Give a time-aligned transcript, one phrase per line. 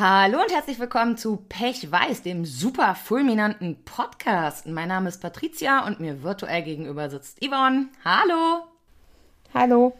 [0.00, 4.66] Hallo und herzlich willkommen zu Pech Weiß, dem super fulminanten Podcast.
[4.66, 7.88] Mein Name ist Patricia und mir virtuell gegenüber sitzt Yvonne.
[8.02, 8.62] Hallo.
[9.52, 9.92] Hallo.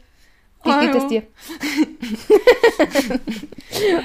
[0.64, 0.86] Wie Hallo.
[0.86, 1.22] geht es dir?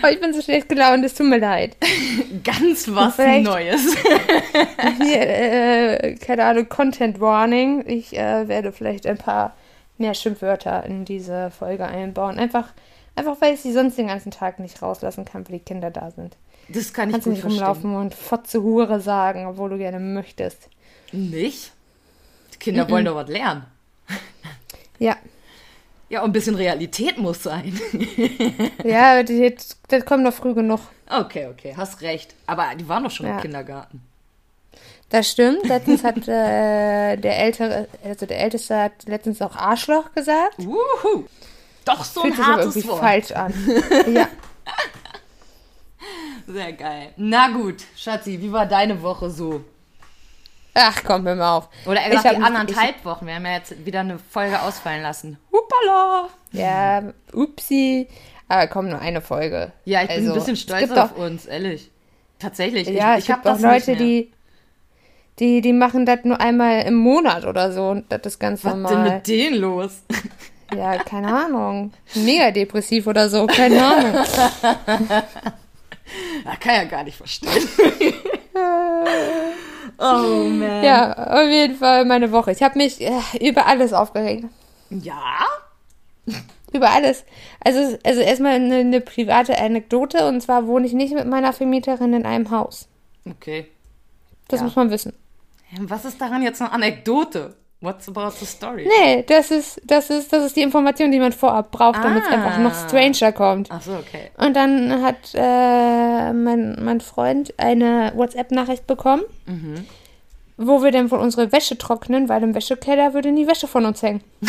[0.04, 1.78] oh, ich bin so schlecht gelaunt, es tut mir leid.
[2.44, 3.82] Ganz was Vielleicht- Neues.
[5.02, 7.86] Hier, äh, keine Ahnung, Content Warning.
[7.88, 9.56] Ich äh, werde vielleicht ein paar
[9.98, 12.38] mehr Schimpfwörter in diese Folge einbauen.
[12.38, 12.74] Einfach,
[13.16, 16.12] einfach weil ich sie sonst den ganzen Tag nicht rauslassen kann, weil die Kinder da
[16.12, 16.36] sind.
[16.70, 17.64] Das kann ich Kannst du gut nicht verstehen.
[17.66, 20.70] rumlaufen und Fotze Hure sagen, obwohl du gerne möchtest.
[21.12, 21.72] Nicht?
[22.54, 23.66] Die Kinder wollen doch was lernen.
[25.00, 25.16] Ja.
[26.10, 27.80] Ja, und ein bisschen Realität muss sein.
[28.84, 30.80] Ja, das kommt noch früh genug.
[31.10, 32.34] Okay, okay, hast recht.
[32.48, 33.42] Aber die waren doch schon im Ja.
[33.42, 34.02] Kindergarten.
[35.10, 35.64] Das stimmt.
[35.68, 40.56] Letztens hat äh, der ältere, also der Älteste hat letztens auch Arschloch gesagt.
[40.60, 41.26] Wuhu.
[41.86, 43.00] Doch so Fühlt ein sich aber hartes irgendwie Wort.
[43.00, 43.54] falsch an.
[44.14, 44.28] Ja.
[46.48, 47.10] Sehr geil.
[47.18, 49.62] Na gut, Schatzi, wie war deine Woche so?
[50.76, 51.70] Ach, komm, hör mal auf.
[51.86, 53.26] Oder eher Ich gesagt, die anderthalb Wochen.
[53.26, 55.38] Wir haben ja jetzt wieder eine Folge ausfallen lassen.
[55.52, 56.30] Hupala!
[56.52, 58.08] Ja, upsi.
[58.48, 59.72] Aber komm, nur eine Folge.
[59.86, 61.90] Ja, ich bin Also, ein bisschen es stolz auf auch, uns, ehrlich.
[62.38, 62.88] Tatsächlich.
[62.90, 64.32] Ja, ich, ich hab gibt auch das Leute, die,
[65.40, 68.74] die, die machen das nur einmal im Monat oder so und das ist ganz Was
[68.74, 69.10] denn normal.
[69.16, 70.02] mit denen los?
[70.76, 71.94] Ja, keine Ahnung.
[72.16, 74.26] Mega depressiv oder so, keine Ahnung.
[76.46, 77.52] Das kann ja gar nicht verstehen.
[79.98, 80.84] oh man.
[80.84, 82.52] Ja, auf jeden Fall meine Woche.
[82.52, 84.46] Ich habe mich äh, über alles aufgeregt.
[84.92, 85.40] Ja?
[86.72, 87.24] Über alles.
[87.64, 92.14] Also, also erstmal eine, eine private Anekdote und zwar wohne ich nicht mit meiner Vermieterin
[92.14, 92.88] in einem Haus.
[93.28, 93.68] Okay.
[94.48, 94.66] Das Ja.
[94.66, 95.14] muss man wissen.
[95.80, 97.56] Was ist daran jetzt eine Anekdote?
[97.86, 98.88] What's about the story?
[99.00, 102.30] Nee, das ist, das ist, das ist die Information, die man vorab braucht, damit es
[102.30, 102.34] Ah.
[102.34, 103.70] einfach noch stranger kommt.
[103.72, 104.32] Ach so, okay.
[104.38, 109.24] Und dann hat äh, mein, mein Freund eine WhatsApp-Nachricht bekommen,
[110.58, 114.02] wo wir denn wohl unsere Wäsche trocknen, weil im Wäschekeller würde nie Wäsche von uns
[114.02, 114.22] hängen.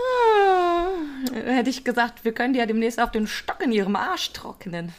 [0.00, 0.88] Ah,
[1.44, 4.92] Hätte ich gesagt, wir können die ja demnächst auf den Stock in ihrem Arsch trocknen.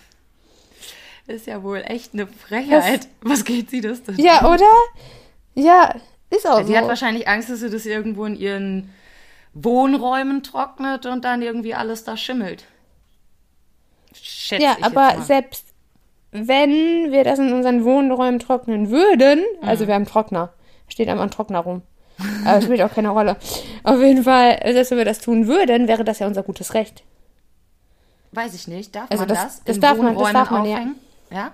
[1.29, 3.07] Ist ja wohl echt eine Frechheit.
[3.22, 4.17] Was geht sie das denn?
[4.19, 4.66] Ja, oder?
[5.53, 5.94] Ja,
[6.29, 6.75] ist auch Die so.
[6.78, 8.90] hat wahrscheinlich Angst, dass sie das irgendwo in ihren
[9.53, 12.66] Wohnräumen trocknet und dann irgendwie alles da schimmelt.
[14.13, 15.25] Schätze Ja, ich aber jetzt mal.
[15.25, 15.66] selbst
[16.31, 20.53] wenn wir das in unseren Wohnräumen trocknen würden, also wir haben Trockner,
[20.88, 21.81] steht einmal ein Trockner rum.
[22.45, 23.38] Aber spielt auch keine Rolle.
[23.84, 27.03] Auf jeden Fall, selbst wenn wir das tun würden, wäre das ja unser gutes Recht.
[28.34, 28.94] Weiß ich nicht.
[28.94, 30.81] Darf Also man das- das, das darf man- das darf man, ja.
[31.31, 31.51] Ja?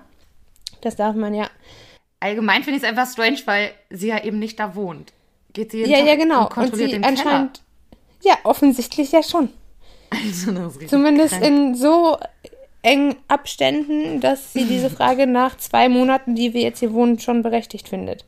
[0.80, 1.48] Das darf man ja.
[2.20, 5.12] Allgemein finde ich es einfach strange, weil sie ja eben nicht da wohnt.
[5.52, 6.38] Geht sie jeden Ja, Tag ja, genau.
[6.38, 7.62] und Und kontrolliert sie den anscheinend.
[8.22, 9.48] Ja, offensichtlich ja schon.
[10.10, 10.22] Keller.
[10.24, 11.44] Also, das ist richtig Zumindest krank.
[11.46, 12.18] in so
[12.82, 17.42] engen Abständen, dass sie diese Frage nach zwei Monaten, die wir jetzt hier wohnen, schon
[17.42, 18.24] berechtigt findet.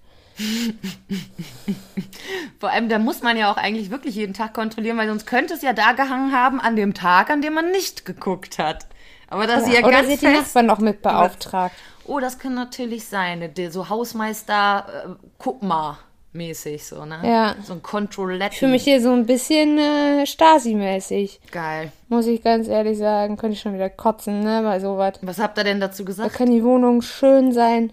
[2.60, 5.54] Vor allem, da muss man ja auch eigentlich wirklich jeden Tag kontrollieren, weil sonst könnte
[5.54, 8.86] es ja da gehangen haben an dem Tag, an dem man nicht geguckt hat.
[9.30, 10.32] Aber da sie ja Oder ganz sie die.
[10.32, 11.74] Nachbarn noch mit beauftragt.
[12.06, 13.52] Oh, das kann natürlich sein.
[13.70, 15.98] So Hausmeister, äh, guck mal,
[16.32, 17.18] mäßig so, ne?
[17.22, 17.54] Ja.
[17.62, 18.56] So ein Controletti.
[18.56, 21.40] Für mich hier so ein bisschen äh, Stasi-mäßig.
[21.50, 21.92] Geil.
[22.08, 23.36] Muss ich ganz ehrlich sagen.
[23.36, 24.62] Könnte ich schon wieder kotzen, ne?
[24.62, 25.14] Bei sowas.
[25.20, 26.32] Was habt ihr denn dazu Da gesagt?
[26.34, 27.92] kann die Wohnung schön sein.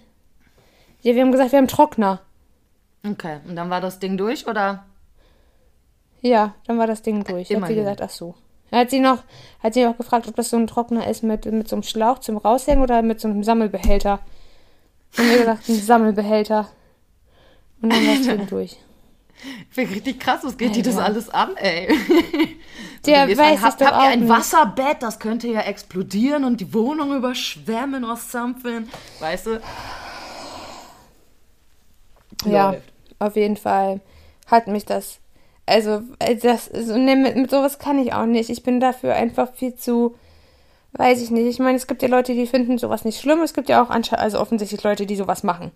[1.02, 2.22] Ja, wir haben gesagt, wir haben Trockner.
[3.08, 4.86] Okay, und dann war das Ding durch, oder?
[6.22, 7.42] Ja, dann war das Ding durch.
[7.42, 7.76] Hat sie Immerhin.
[7.76, 8.34] gesagt, ach so.
[8.72, 9.24] Dann Hat sie noch,
[9.62, 12.20] hat sie auch gefragt, ob das so ein Trockner ist mit, mit so einem Schlauch
[12.20, 14.20] zum Raushängen oder mit so einem Sammelbehälter.
[15.18, 16.70] Und wir gesagt, ein Sammelbehälter.
[17.82, 18.78] Und dann war Ding durch.
[19.70, 21.88] Finde ich richtig krass, was geht die das alles an, ey?
[23.06, 24.30] Der weiß fragen, es doch habt ihr auch ein nicht.
[24.30, 28.88] Wasserbett, das könnte ja explodieren und die Wohnung überschwemmen oder something.
[29.20, 29.62] Weißt du?
[32.46, 32.94] Ja, Läuft.
[33.20, 34.02] auf jeden Fall
[34.48, 35.20] hat mich das.
[35.66, 38.50] Also, äh, das, so, ne, mit, mit sowas kann ich auch nicht.
[38.50, 40.16] Ich bin dafür einfach viel zu.
[40.94, 41.48] Weiß ich nicht.
[41.48, 43.42] Ich meine, es gibt ja Leute, die finden sowas nicht schlimm.
[43.42, 45.72] Es gibt ja auch also offensichtlich Leute, die sowas machen.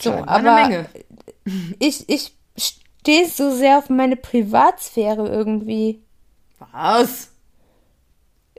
[0.00, 0.86] So, Scheinbar aber eine Menge.
[1.78, 6.02] ich, ich stehe so sehr auf meine Privatsphäre irgendwie.
[6.72, 7.30] Was?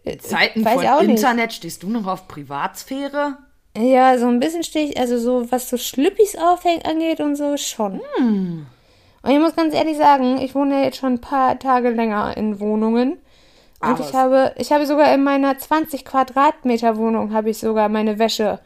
[0.04, 1.12] Äh, Zeiten weiß von auch nicht.
[1.12, 3.38] Internet stehst du noch auf Privatsphäre?
[3.76, 7.58] Ja, so ein bisschen stehe ich, also so, was so Schlüppis aufhängen angeht und so
[7.58, 8.02] schon.
[8.18, 8.68] Hm.
[9.24, 12.36] Und ich muss ganz ehrlich sagen, ich wohne ja jetzt schon ein paar Tage länger
[12.38, 13.14] in Wohnungen.
[13.14, 13.20] Und
[13.90, 18.20] Aber ich habe, ich habe sogar in meiner 20 Quadratmeter Wohnung habe ich sogar meine
[18.20, 18.60] Wäsche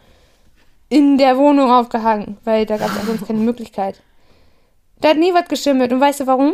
[0.90, 4.02] in der Wohnung aufgehangen, weil da gab es sonst keine Möglichkeit.
[5.00, 5.92] Da hat nie was geschimmelt.
[5.94, 6.54] Und weißt du warum?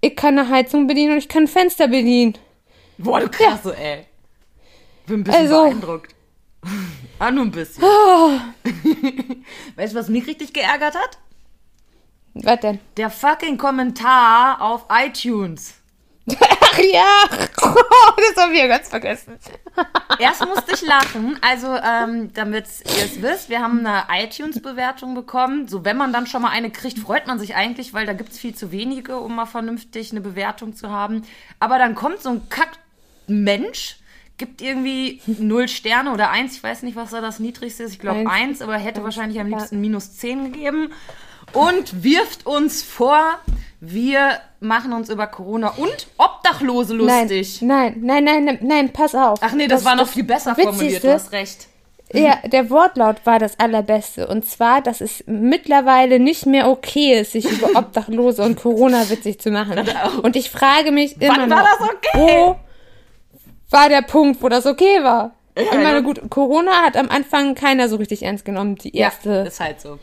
[0.00, 2.34] Ich kann eine Heizung bedienen und ich kann Fenster bedienen.
[2.98, 4.06] Boah, du krasse, ey.
[5.06, 6.14] Bin ein bisschen Also- beeindruckt.
[7.18, 7.82] ah, nur ein bisschen.
[7.84, 8.30] Oh,
[9.76, 11.18] Weißt du, was mich richtig geärgert hat?
[12.34, 12.80] Was denn?
[12.96, 15.74] Der fucking Kommentar auf iTunes.
[16.26, 19.38] Ach ja, das haben wir ganz vergessen.
[20.18, 21.38] Erst musste ich lachen.
[21.42, 25.68] Also, ähm, damit ihr es wisst, wir haben eine iTunes-Bewertung bekommen.
[25.68, 28.32] So, wenn man dann schon mal eine kriegt, freut man sich eigentlich, weil da gibt
[28.32, 31.22] es viel zu wenige, um mal vernünftig eine Bewertung zu haben.
[31.60, 33.96] Aber dann kommt so ein Kack-Mensch,
[34.38, 37.92] gibt irgendwie null Sterne oder eins, ich weiß nicht, was da das niedrigste ist.
[37.92, 38.62] Ich glaube Eins.
[38.62, 40.90] aber hätte wahrscheinlich am liebsten minus zehn gegeben.
[41.54, 43.38] Und wirft uns vor,
[43.80, 47.62] wir machen uns über Corona und Obdachlose lustig.
[47.62, 49.38] Nein, nein, nein, nein, nein, pass auf.
[49.42, 51.68] Ach nee, das, war noch viel besser formuliert, du hast recht.
[52.12, 54.28] Ja, der Wortlaut war das allerbeste.
[54.28, 59.40] Und zwar, dass es mittlerweile nicht mehr okay ist, sich über Obdachlose und Corona witzig
[59.40, 59.84] zu machen.
[60.22, 62.10] Und ich frage mich immer Wann noch, war das okay?
[62.14, 62.56] wo
[63.70, 65.32] war der Punkt, wo das okay war?
[65.56, 68.76] ich meine, gut, Corona hat am Anfang keiner so richtig ernst genommen.
[68.76, 69.98] Die erste, Ja, ist halt so.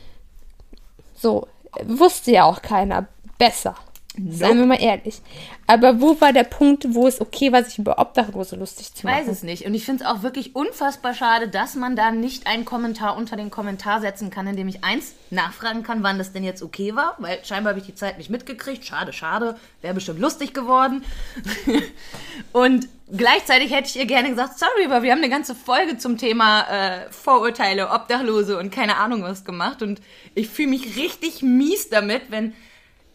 [1.22, 1.48] So,
[1.84, 3.08] wusste ja auch keiner
[3.38, 3.76] besser.
[4.18, 5.22] Seien wir mal ehrlich.
[5.68, 9.04] Aber wo war der Punkt, wo es okay war, sich über Obdachlose lustig zu Ich
[9.06, 9.32] weiß machen?
[9.32, 9.66] es nicht.
[9.66, 13.38] Und ich finde es auch wirklich unfassbar schade, dass man da nicht einen Kommentar unter
[13.38, 16.94] den Kommentar setzen kann, in dem ich eins nachfragen kann, wann das denn jetzt okay
[16.94, 18.84] war, weil scheinbar habe ich die Zeit nicht mitgekriegt.
[18.84, 19.56] Schade, schade.
[19.82, 21.06] Wäre bestimmt lustig geworden.
[22.52, 26.18] Und gleichzeitig hätte ich ihr gerne gesagt, sorry, aber wir haben eine ganze Folge zum
[26.18, 29.82] Thema äh, Vorurteile, Obdachlose und keine Ahnung was gemacht.
[29.82, 30.02] Und
[30.36, 32.54] ich fühle mich richtig mies damit, wenn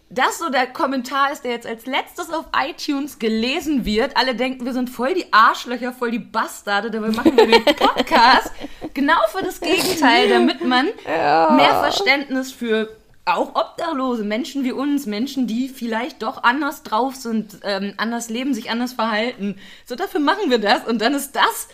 [0.08, 4.16] das so der Kommentar ist, der jetzt als letztes auf iTunes gelesen wird.
[4.16, 8.52] Alle denken, wir sind voll die Arschlöcher, voll die Bastarde, dabei machen wir den Podcast
[8.94, 12.88] genau für das Gegenteil, damit man mehr Verständnis für
[13.24, 18.54] auch Obdachlose, Menschen wie uns, Menschen, die vielleicht doch anders drauf sind, ähm, anders leben,
[18.54, 19.58] sich anders verhalten.
[19.84, 21.66] So, dafür machen wir das und dann ist das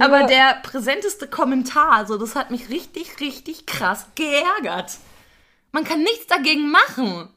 [0.00, 0.26] aber Ja.
[0.26, 2.06] der präsenteste Kommentar.
[2.06, 4.94] So, das hat mich richtig, richtig krass geärgert.
[5.70, 7.28] Man kann nichts dagegen machen.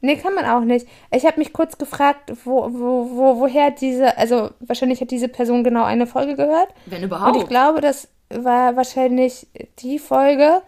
[0.00, 0.86] Nee, kann man auch nicht.
[1.10, 5.64] Ich habe mich kurz gefragt, wo, wo, wo, woher diese, also wahrscheinlich hat diese Person
[5.64, 6.68] genau eine Folge gehört.
[6.86, 7.36] Wenn Und überhaupt.
[7.36, 9.48] ich glaube, das war wahrscheinlich
[9.80, 10.62] die Folge,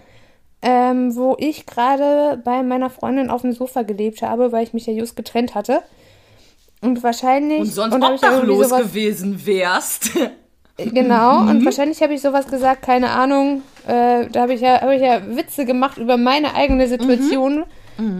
[0.62, 4.86] ähm, wo ich gerade bei meiner Freundin auf dem Sofa gelebt habe, weil ich mich
[4.86, 5.82] ja just getrennt hatte.
[6.82, 7.60] Und wahrscheinlich.
[7.60, 10.10] und sonst irgendwie obdachlos sowas- gewesen wärst.
[10.76, 11.48] Genau, Mhm.
[11.50, 13.62] und wahrscheinlich habe ich sowas gesagt, keine Ahnung.
[13.86, 17.64] Äh, da habe ich, ja, hab ich ja Witze gemacht über meine eigene Situation, Mhm.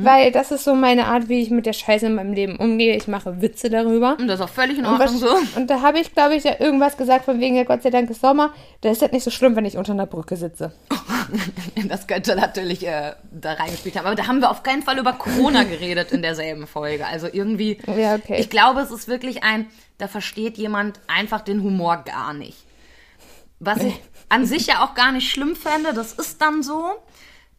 [0.03, 2.97] Weil das ist so meine Art, wie ich mit der Scheiße in meinem Leben umgehe.
[2.97, 4.17] Ich mache Witze darüber.
[4.19, 5.59] Und das ist auch völlig in Und, Ordnung was, so.
[5.61, 8.11] und da habe ich, glaube ich, ja irgendwas gesagt von wegen, ja Gott sei Dank
[8.11, 8.53] ist Sommer.
[8.81, 10.73] Da ist das nicht so schlimm, wenn ich unter einer Brücke sitze.
[11.89, 14.07] Das könnte natürlich äh, da reingespielt haben.
[14.07, 17.07] Aber da haben wir auf keinen Fall über Corona geredet in derselben Folge.
[17.07, 18.37] Also irgendwie, Ja, okay.
[18.41, 19.67] ich glaube, es ist wirklich ein,
[19.99, 22.59] da versteht jemand einfach den Humor gar nicht.
[23.61, 23.95] Was ich
[24.29, 26.85] an sich ja auch gar nicht schlimm fände, das ist dann so.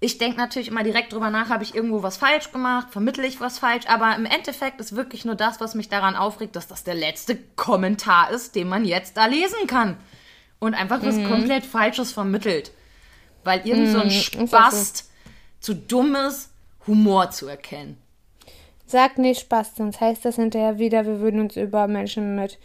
[0.03, 3.39] Ich denke natürlich immer direkt drüber nach, habe ich irgendwo was falsch gemacht, vermittle ich
[3.39, 6.83] was falsch, aber im Endeffekt ist wirklich nur das, was mich daran aufregt, dass das
[6.83, 9.97] der letzte Kommentar ist, den man jetzt da lesen kann.
[10.59, 12.71] Und einfach was komplett Falsches vermittelt.
[13.43, 15.11] Weil irgend so ein auch Spast
[15.59, 16.49] zu dumm ist,
[16.87, 17.97] Humor zu erkennen.
[18.87, 22.57] Sag nicht Spaß, sonst heißt das hinterher wieder, wir würden uns über Menschen mit,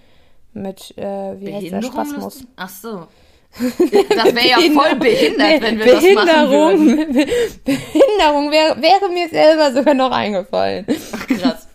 [0.55, 1.93] mit äh, wie heißt das, Behinderung?
[1.93, 2.45] Spasmus.
[2.57, 3.09] Ach so.
[3.59, 6.97] Das wäre ja voll behindert, wenn wir das machen würden.
[7.07, 7.25] Behinderung,
[7.65, 10.85] Behinderung wäre, wäre mir selber sogar noch eingefallen.
[10.87, 11.67] Krass.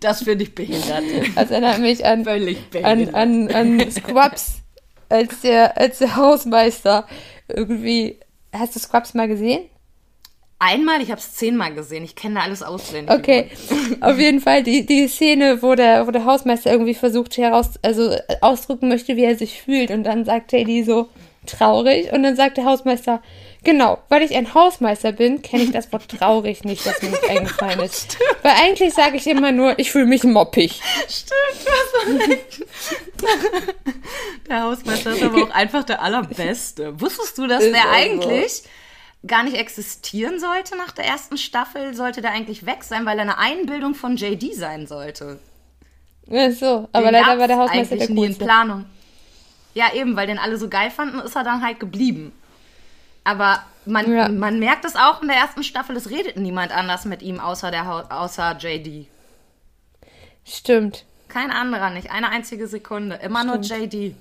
[0.00, 1.02] Das finde ich behindert.
[1.34, 2.26] Das erinnert mich an,
[2.82, 4.58] an, an, an Scrubs,
[5.08, 7.06] als der, als der Hausmeister
[7.48, 8.18] irgendwie.
[8.52, 9.68] Hast du Scrubs mal gesehen?
[10.60, 12.02] Einmal, ich habe es zehnmal gesehen.
[12.02, 13.14] Ich kenne da alles auswendig.
[13.14, 13.48] Okay,
[14.00, 18.10] auf jeden Fall die, die Szene, wo der, wo der Hausmeister irgendwie versucht heraus, also
[18.10, 21.08] äh, ausdrücken möchte, wie er sich fühlt und dann sagt Teddy so
[21.46, 23.22] traurig und dann sagt der Hausmeister,
[23.62, 27.24] genau, weil ich ein Hausmeister bin, kenne ich das Wort traurig nicht, das mir nicht
[27.30, 28.18] eingefallen ist.
[28.42, 30.80] Weil eigentlich sage ich immer nur, ich fühle mich moppig.
[31.08, 32.66] Stimmt, du hast recht.
[34.48, 36.98] Der Hausmeister ist aber auch einfach der Allerbeste.
[37.00, 38.68] Wusstest du, dass Ist der auch so.
[39.26, 41.94] Gar nicht existieren sollte nach der ersten Staffel?
[41.94, 45.38] Sollte der eigentlich weg sein, weil er eine Einbildung von JD sein sollte?
[46.26, 48.38] Ja, so, aber Den leider war der Hausmeister eigentlich der nie in.
[48.38, 48.84] Planung.
[49.74, 52.32] Ja, eben, weil den alle so geil fanden, ist er dann halt geblieben.
[53.24, 54.28] Aber man, Ja.
[54.28, 57.70] man merkt es auch in der ersten Staffel, es redet niemand anders mit ihm außer,
[57.70, 59.06] der, außer JD.
[60.44, 61.04] Stimmt.
[61.28, 63.16] Kein anderer nicht, eine einzige Sekunde.
[63.16, 64.14] Immer nur JD.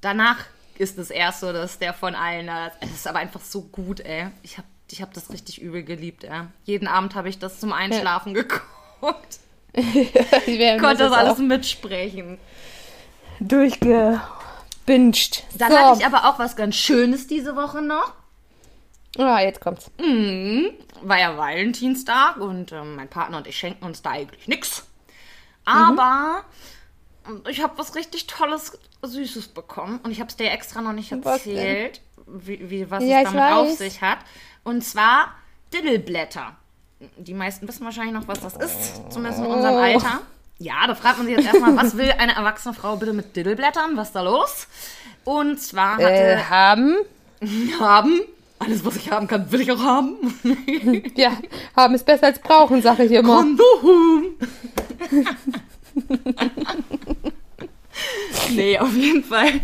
[0.00, 0.38] Danach
[0.80, 4.00] ist es erst so, dass der von allen, da- es ist aber einfach so gut,
[4.00, 4.28] ey.
[4.42, 6.42] Ich hab, ich hab das richtig übel geliebt, ey.
[6.64, 9.38] Jeden Abend habe ich das zum Einschlafen geguckt.
[9.76, 12.38] Die werden Konnte das alles mitsprechen.
[13.38, 15.44] durchgebinged.
[15.58, 15.78] Dann so.
[15.78, 18.12] hatte ich aber auch was ganz Schönes diese Woche noch.
[19.18, 19.90] Ah, jetzt kommt's.
[19.98, 24.86] War ja Valentinstag und ähm, mein Partner und ich schenken uns da eigentlich nix.
[25.64, 26.42] Aber
[27.48, 31.12] ich habe was richtig Tolles, Süßes bekommen und ich habe es dir extra noch nicht
[31.24, 34.18] Was erzählt, wie, wie, was Ja, es damit auf sich hat.
[34.64, 35.34] Und zwar
[35.72, 36.56] Diddleblätter.
[37.16, 39.78] Die meisten wissen wahrscheinlich noch, was das ist, zumindest in unserem Oh.
[39.78, 40.20] Alter.
[40.58, 43.96] Ja, da fragt man sich jetzt erstmal, was will eine erwachsene Frau bitte mit Diddleblättern?
[43.96, 44.66] Was ist da los?
[45.24, 46.96] Und zwar hatte Äh, haben.
[47.80, 48.20] haben.
[48.58, 50.16] Alles, was ich haben kann, will ich auch haben.
[51.16, 51.32] Ja,
[51.74, 53.36] haben ist besser als brauchen, sage ich immer.
[53.36, 54.36] Kondom.
[58.50, 59.60] nee, auf jeden Fall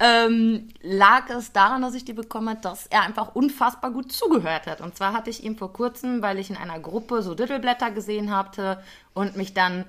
[0.00, 4.66] ähm, lag es daran, dass ich die bekommen habe, dass er einfach unfassbar gut zugehört
[4.66, 4.80] hat.
[4.80, 8.34] Und zwar hatte ich ihm vor kurzem, weil ich in einer Gruppe so Diddleblätter gesehen
[8.34, 8.82] hatte
[9.14, 9.84] und mich dann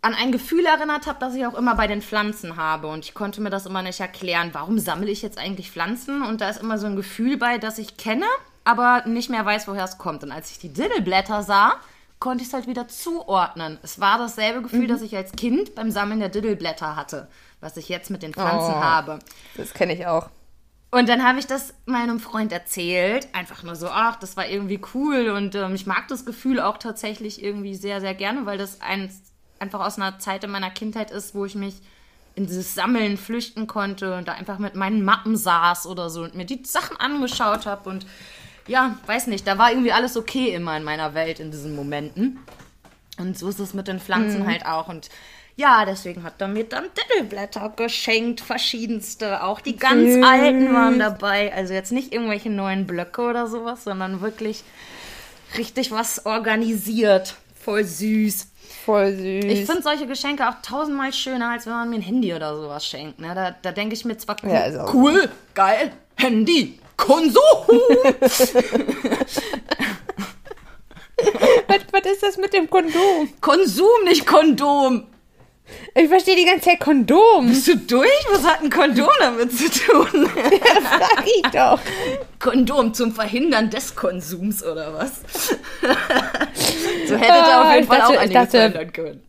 [0.00, 2.88] an ein Gefühl erinnert habe, das ich auch immer bei den Pflanzen habe.
[2.88, 4.50] Und ich konnte mir das immer nicht erklären.
[4.52, 6.22] Warum sammle ich jetzt eigentlich Pflanzen?
[6.22, 8.26] Und da ist immer so ein Gefühl bei, das ich kenne,
[8.64, 10.24] aber nicht mehr weiß, woher es kommt.
[10.24, 11.76] Und als ich die Diddleblätter sah,
[12.22, 13.78] konnte ich es halt wieder zuordnen.
[13.82, 17.28] Es war dasselbe Gefühl, das ich als Kind beim Sammeln der Diddleblätter hatte,
[17.60, 18.80] was ich jetzt mit den Pflanzen Oh.
[18.80, 19.18] habe.
[19.56, 20.30] Das kenne ich auch.
[20.92, 23.26] Und dann habe ich das meinem Freund erzählt.
[23.32, 25.30] Einfach nur so, ach, das war irgendwie cool.
[25.30, 29.20] Und ähm, ich mag das Gefühl auch tatsächlich irgendwie sehr, sehr gerne, weil das eins,
[29.58, 31.74] einfach aus einer Zeit in meiner Kindheit ist, wo ich mich
[32.36, 36.34] in dieses Sammeln flüchten konnte und da einfach mit meinen Mappen saß oder so und
[36.36, 37.90] mir die Sachen angeschaut habe.
[37.90, 38.06] Und
[38.66, 42.38] ja, weiß nicht, da war irgendwie alles okay immer in meiner Welt in diesen Momenten.
[43.18, 44.88] Und so ist es mit den Pflanzen halt auch.
[44.88, 45.10] Und
[45.56, 49.42] ja, deswegen hat er mir dann Diddleblätter geschenkt, verschiedenste.
[49.42, 50.24] Auch die ganz Süß.
[50.24, 51.52] alten waren dabei.
[51.54, 54.64] Also jetzt nicht irgendwelche neuen Blöcke oder sowas, sondern wirklich
[55.58, 57.34] richtig was organisiert.
[57.54, 58.48] Voll süß.
[58.84, 59.44] Voll süß.
[59.44, 62.86] Ich finde solche Geschenke auch tausendmal schöner, als wenn man mir ein Handy oder sowas
[62.86, 63.20] schenkt.
[63.20, 63.32] Ne?
[63.34, 67.36] Da, da denke ich mir zwar cool, Ja, cool, geil, Handy, Konsum.
[71.68, 73.28] was, was ist das mit dem Kondom?
[73.40, 75.04] Konsum, nicht Kondom.
[75.94, 77.48] Ich verstehe die ganze Zeit Kondom.
[77.48, 78.08] Bist du durch?
[78.30, 80.06] Was hat ein Kondom damit zu tun?
[80.34, 81.78] Sag ich doch.
[82.38, 85.20] Kondom zum Verhindern des Konsums oder was?
[87.08, 89.22] so hättet ihr auf Ah, jeden ich Fall dachte- auch einiges verändern können.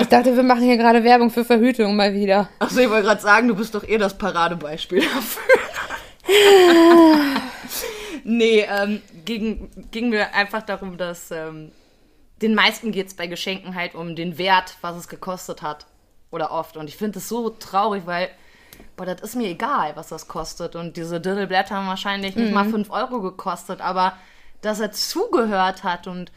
[0.00, 2.48] Ich dachte, wir machen hier gerade Werbung für Verhütung mal wieder.
[2.58, 5.42] Achso, ich wollte gerade sagen, du bist doch eh das Paradebeispiel dafür.
[8.24, 11.72] nee, ähm, ging, ging mir einfach darum, dass ähm,
[12.42, 15.86] den meisten geht es bei Geschenken halt um den Wert, was es gekostet hat.
[16.30, 16.76] Oder oft.
[16.76, 18.28] Und ich finde es so traurig, weil,
[18.96, 20.74] boah, das ist mir egal, was das kostet.
[20.74, 24.14] Und diese Diddleblätter haben wahrscheinlich nicht mal 5 Euro gekostet, aber
[24.60, 26.32] dass er zugehört hat und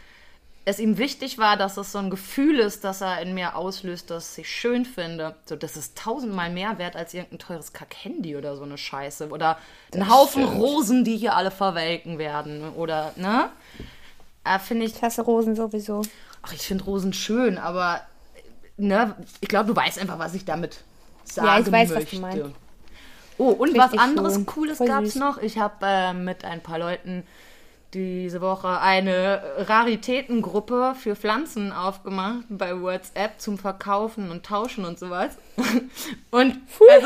[0.70, 4.10] es ihm wichtig war, dass es so ein Gefühl ist, dass er in mir auslöst,
[4.10, 5.34] dass ich schön finde.
[5.46, 9.30] So, das ist tausendmal mehr wert als irgendein teures Kack-Handy oder so eine Scheiße.
[9.30, 9.58] Oder
[9.94, 10.60] ein Haufen stimmt.
[10.62, 12.68] Rosen, die hier alle verwelken werden.
[12.76, 13.50] Oder, ne?
[14.44, 16.02] Äh, finde ich, Ich hasse Rosen sowieso.
[16.42, 18.02] ach, ich finde Rosen schön, aber,
[18.76, 20.80] ne, ich glaube, du weißt einfach, was ich damit
[21.24, 22.16] sagen Ja, ich weiß, was möchte.
[22.18, 22.44] du meinst.
[23.38, 24.46] Oh, und Richtig was anderes schön.
[24.48, 25.38] Cooles gab es noch.
[25.38, 27.24] Ich habe äh, mit ein paar Leuten
[27.94, 35.38] diese Woche eine Raritätengruppe für Pflanzen aufgemacht bei WhatsApp zum Verkaufen und Tauschen und sowas.
[36.32, 37.03] Und es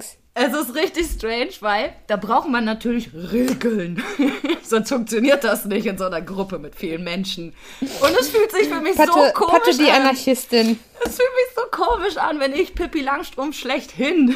[0.00, 4.02] ist, es ist richtig strange, weil da braucht man natürlich Regeln.
[4.62, 7.52] Sonst funktioniert das nicht in so einer Gruppe mit vielen Menschen.
[7.80, 10.02] Und es fühlt sich für mich Patte, so komisch Patte die an.
[10.02, 10.78] Anarchistin.
[11.04, 14.34] Es fühlt mich so komisch an, wenn ich Pippi Langstrumpf schlechthin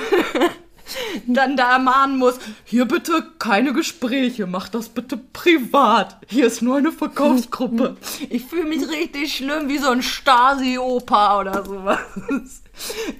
[1.26, 6.16] dann da ermahnen muss, hier bitte keine Gespräche, mach das bitte privat.
[6.28, 7.96] Hier ist nur eine Verkaufsgruppe.
[8.30, 11.98] Ich fühle mich richtig schlimm wie so ein Stasi-Opa oder sowas.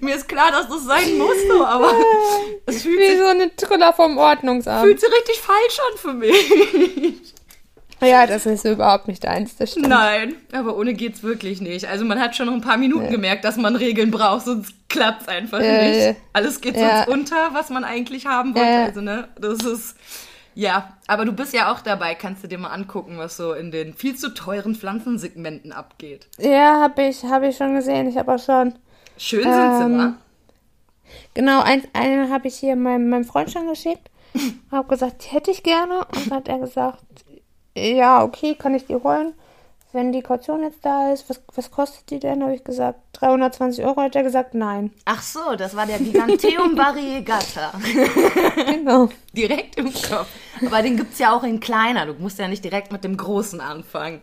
[0.00, 1.92] Mir ist klar, dass das sein muss, so, aber
[2.66, 4.84] es fühlt Wie sich, so eine Triller vom Ordnungsamt.
[4.84, 7.34] fühlt sich richtig falsch an für mich.
[8.00, 9.88] Ja, das ist überhaupt nicht deins, das stimmt.
[9.88, 11.87] Nein, aber ohne geht's wirklich nicht.
[11.88, 15.26] Also man hat schon noch ein paar Minuten gemerkt, dass man Regeln braucht, sonst klappt's
[15.28, 16.00] einfach Ja, nicht.
[16.00, 16.12] ja.
[16.33, 17.05] Alles geht Ja.
[17.07, 18.69] sonst unter, was man eigentlich haben wollte.
[18.71, 18.85] Ja.
[18.85, 19.97] Also, ne, das ist.
[20.55, 23.71] Ja, aber du bist ja auch dabei, kannst du dir mal angucken, was so in
[23.71, 26.26] den viel zu teuren Pflanzensegmenten abgeht.
[26.38, 28.09] Ja, habe ich, hab ich schon gesehen.
[28.09, 28.75] Ich habe auch schon.
[29.17, 30.14] Schön sind sie, Ähm, wa?
[31.35, 34.11] Genau, ein, eine habe ich hier meinem, meinem Freund schon geschickt.
[34.71, 36.05] Habe gesagt, die hätte ich gerne.
[36.14, 37.02] Und hat er gesagt,
[37.78, 39.35] ja, okay, kann ich die holen.
[39.92, 42.42] Wenn die Kaution jetzt da ist, was, was kostet die denn?
[42.42, 44.02] Habe ich gesagt, 320 Euro.
[44.02, 44.92] Hat er gesagt, nein.
[45.06, 47.73] Ach so, das war der Giganteum variegata.
[48.66, 49.08] Genau.
[49.32, 50.28] direkt im Kopf.
[50.64, 52.04] Aber den gibt's ja auch in kleiner.
[52.06, 54.20] Du musst ja nicht direkt mit dem Großen anfangen.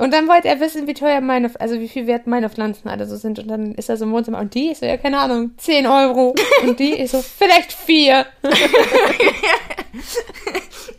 [0.00, 3.06] Und dann wollte er wissen, wie teuer meine, also wie viel wert meine Pflanzen alle
[3.06, 3.38] so sind.
[3.38, 5.86] Und dann ist er so im Wohnzimmer und die ist so, ja, keine Ahnung, 10
[5.86, 6.34] Euro.
[6.62, 8.24] Und die ist so, vielleicht 4.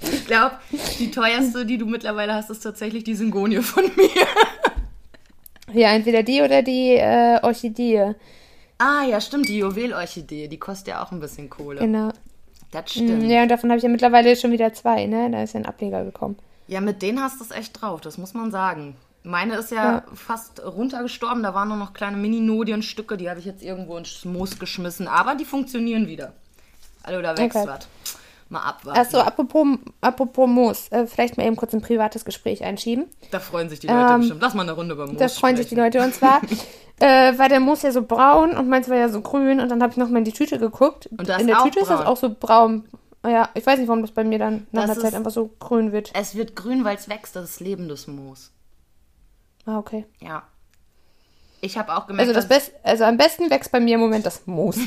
[0.04, 0.56] Ich glaube,
[1.00, 4.28] die teuerste, die du mittlerweile hast, ist tatsächlich die Syngonie von mir.
[5.74, 8.14] Ja, entweder die oder die äh, Orchidee.
[8.78, 11.80] Ah, ja, stimmt, die Juwelorchidee, die kostet ja auch ein bisschen Kohle.
[11.80, 12.12] Genau.
[12.70, 13.24] Das stimmt.
[13.24, 15.32] Ja, und davon habe ich ja mittlerweile schon wieder zwei, ne?
[15.32, 16.38] Da ist ja ein Ableger gekommen.
[16.68, 18.96] Ja, mit denen hast du es echt drauf, das muss man sagen.
[19.24, 20.04] Meine ist ja, Ja.
[20.14, 24.58] fast runtergestorben, da waren nur noch kleine Mini-Nodienstücke, die habe ich jetzt irgendwo ins Moos
[24.58, 26.34] geschmissen, aber die funktionieren wieder.
[27.04, 27.68] Also da wächst Okay.
[27.68, 27.88] was.
[28.50, 29.00] Mal abwarten.
[29.00, 29.66] Achso, apropos,
[30.02, 33.06] apropos Moos, äh, vielleicht mal eben kurz ein privates Gespräch einschieben.
[33.32, 34.42] Da freuen sich die Leute Ähm, bestimmt.
[34.42, 35.94] Lass mal eine Runde beim Moos Da freuen sich die sprechen.
[35.94, 36.04] Leute.
[36.06, 36.42] Und zwar
[37.00, 39.62] äh, war der Moos ja so braun und meins war ja so grün.
[39.62, 41.08] Und dann habe ich nochmal in die Tüte geguckt.
[41.18, 42.08] Und in der auch Tüte ist das braun.
[42.08, 42.84] auch so braun.
[43.24, 45.52] Ja, ich weiß nicht, warum das bei mir dann nach Das einer Zeit einfach so
[45.60, 46.12] grün wird.
[46.14, 48.52] Es wird grün, weil es wächst, das ist lebendes Moos.
[49.66, 50.06] Ah, okay.
[50.20, 50.44] Ja.
[51.64, 54.02] Ich habe auch gemerkt, Also, das dass Best, also am besten wächst bei mir im
[54.02, 54.78] Moment das Moos.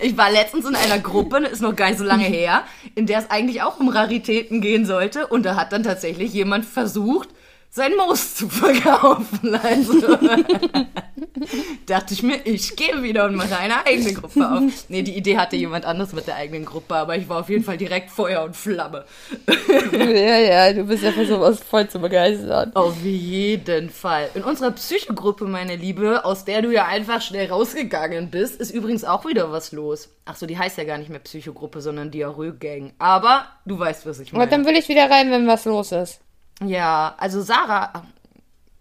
[0.00, 2.64] ich war letztens in einer Gruppe, ist noch gar nicht so lange her,
[2.96, 5.28] in der es eigentlich auch um Raritäten gehen sollte.
[5.28, 7.28] Und da hat dann tatsächlich jemand versucht,
[7.70, 9.38] sein Moos zu verkaufen.
[9.62, 9.92] Also
[11.86, 14.62] dachte ich mir, ich gehe wieder und mache eine eigene Gruppe auf.
[14.88, 17.64] Nee, die Idee hatte jemand anderes mit der eigenen Gruppe, aber ich war auf jeden
[17.64, 19.04] Fall direkt Feuer und Flamme.
[19.92, 22.72] ja, ja, du bist ja für sowas voll zu begeistern.
[22.74, 24.30] Auf jeden Fall.
[24.34, 29.04] In unserer Psychogruppe, meine Liebe, aus der du ja einfach schnell rausgegangen bist, ist übrigens
[29.04, 30.08] auch wieder was los.
[30.24, 32.92] Ach so, die heißt ja gar nicht mehr Psychogruppe, sondern Diarrhoe-Gang.
[32.98, 34.74] Aber du weißt, was ich Aber dann meine.
[34.74, 36.20] will ich wieder rein, wenn was los ist.
[36.64, 38.04] Ja, also Sarah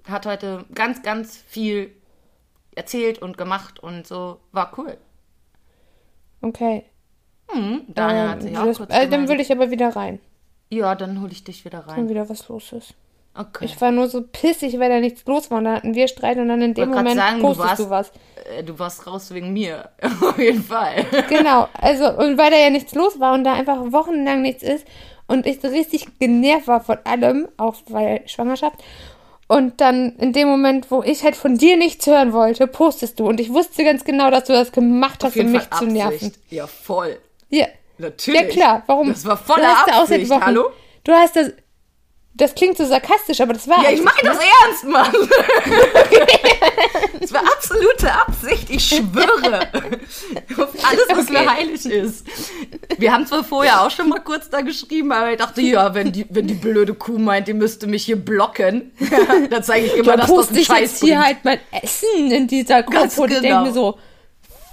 [0.09, 1.91] hat heute ganz, ganz viel
[2.75, 4.39] erzählt und gemacht und so.
[4.51, 4.97] War cool.
[6.41, 6.85] Okay.
[7.51, 10.19] Hm, Daniel hat Ähm, sich auch das, kurz äh, dann will ich aber wieder rein,
[10.69, 12.09] Ja, dann hole ich dich wieder wenn rein.
[12.09, 12.93] wieder was los ist.
[13.35, 13.65] Okay.
[13.65, 15.59] Ich war nur so pissig, weil da nichts los war.
[15.59, 17.89] Und da hatten wir Streit und dann in dem Moment sagen, du postest warst- du
[17.89, 18.11] was.
[18.57, 19.89] Äh, du warst raus wegen mir.
[20.01, 21.05] Auf jeden Fall.
[21.29, 24.85] Genau, also und weil da ja nichts los war und da einfach wochenlang nichts ist
[25.29, 28.83] und ich so richtig genervt war von allem, auch weil Schwangerschaft.
[29.47, 33.27] Und dann in dem Moment, wo ich halt von dir nichts hören wollte, postest du.
[33.27, 36.33] Und ich wusste ganz genau, dass du das gemacht hast, um mich Fall zu nerven.
[36.49, 37.17] Ja, voll.
[37.49, 38.41] Ja, Natürlich.
[38.41, 39.09] ja klar, warum?
[39.09, 40.69] Das war seit Absicht, hallo?
[41.03, 41.51] Du hast das.
[42.35, 43.83] Das klingt so sarkastisch, aber das war.
[43.83, 45.11] Ja, ich mache das ernst, Mann.
[47.19, 49.59] Das war absolute Absicht, ich schwöre.
[50.57, 51.31] Auf alles, was Okay.
[51.33, 52.25] mir heilig ist.
[52.97, 56.11] Wir haben zwar vorher auch schon mal kurz da geschrieben, aber ich dachte, ja, wenn
[56.11, 58.91] die, wenn die blöde Kuh meint, die müsste mich hier blocken,
[59.49, 61.25] dann zeige ich immer, Da dass das ich Scheiß jetzt hier bringt.
[61.25, 63.63] halt mein Essen in dieser Gruppe und ich denke genau.
[63.65, 63.99] mir so,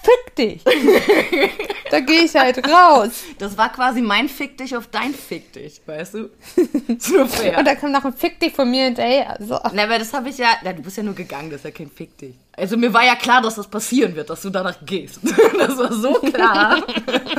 [0.06, 0.64] fick dich.
[1.90, 3.24] da gehe ich halt raus.
[3.38, 6.30] Das war quasi mein Fick dich auf dein Fick dich, weißt du?
[7.10, 7.58] Nur fair.
[7.58, 9.36] Und da kam noch ein Fick dich von mir hinterher.
[9.40, 9.58] So.
[9.72, 10.56] Na, aber das habe ich ja.
[10.62, 12.34] Na, du bist ja nur gegangen, das ist ja kein Fick dich.
[12.58, 15.20] Also mir war ja klar, dass das passieren wird, dass du danach gehst.
[15.58, 16.82] Das war so klar.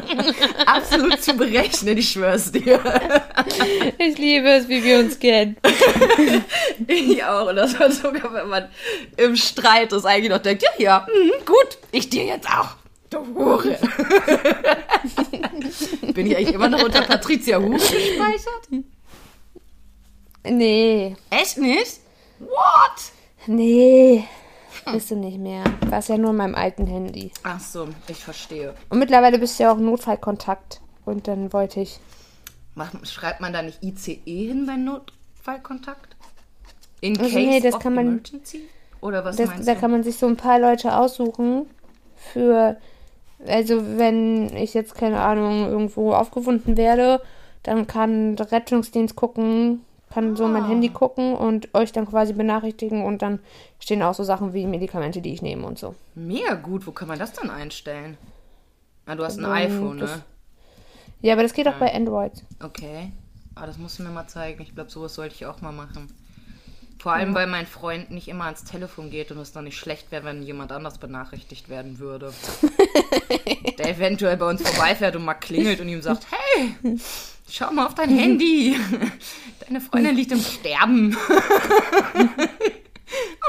[0.66, 2.80] Absolut zu berechnen, ich schwör's dir.
[3.98, 5.58] Ich liebe es, wie wir uns kennen.
[6.88, 7.50] Ich auch.
[7.50, 8.70] Und das war sogar, wenn man
[9.18, 12.76] im Streit ist, eigentlich noch denkt, ja, ja, mhm, gut, ich dir jetzt auch.
[13.10, 13.78] Du Hure.
[16.14, 18.86] Bin ich eigentlich immer noch unter Patricia Hure gespeichert?
[20.44, 22.00] Nee, Echt nicht?
[22.40, 23.12] What?
[23.48, 24.28] nee.
[24.94, 25.64] Bist du nicht mehr.
[25.88, 27.32] Warst ja nur in meinem alten Handy.
[27.44, 28.74] Ach so, ich verstehe.
[28.90, 30.82] Und mittlerweile bist du ja auch Notfallkontakt.
[31.06, 32.00] Und dann wollte ich.
[32.76, 36.16] Macht, schreibt man da nicht ICE hin bei Notfallkontakt?
[37.02, 38.62] In Also case nee, das of kann man- emergency?
[39.02, 39.80] Oder was Das, meinst da du?
[39.80, 41.68] kann man sich so ein paar Leute aussuchen
[42.16, 42.78] für.
[43.46, 47.22] Also, wenn ich jetzt, keine Ahnung, irgendwo aufgefunden werde,
[47.62, 49.86] dann kann der Rettungsdienst gucken,
[50.18, 50.68] kann so mein Ah.
[50.70, 53.38] Handy gucken und euch dann quasi benachrichtigen und dann
[53.80, 55.94] stehen auch so Sachen wie Medikamente, die ich nehme und so.
[56.16, 58.18] Mega gut, wo kann man das dann einstellen?
[59.06, 60.24] Ah, du hast ein Ähm, iPhone, das- ne?
[61.22, 62.32] Ja, aber das geht auch bei Android.
[62.64, 63.12] Okay.
[63.54, 64.60] Ah, das musst du mir mal zeigen.
[64.64, 66.12] Ich glaube, sowas sollte ich auch mal machen.
[67.00, 70.12] Vor allem, weil mein Freund nicht immer ans Telefon geht und es dann nicht schlecht
[70.12, 72.34] wäre, wenn jemand anders benachrichtigt werden würde.
[73.78, 76.98] Der eventuell bei uns vorbeifährt und mal klingelt und ihm sagt, hey,
[77.50, 78.76] schau mal auf dein Handy.
[79.68, 81.18] Deine Freundin liegt im Sterben.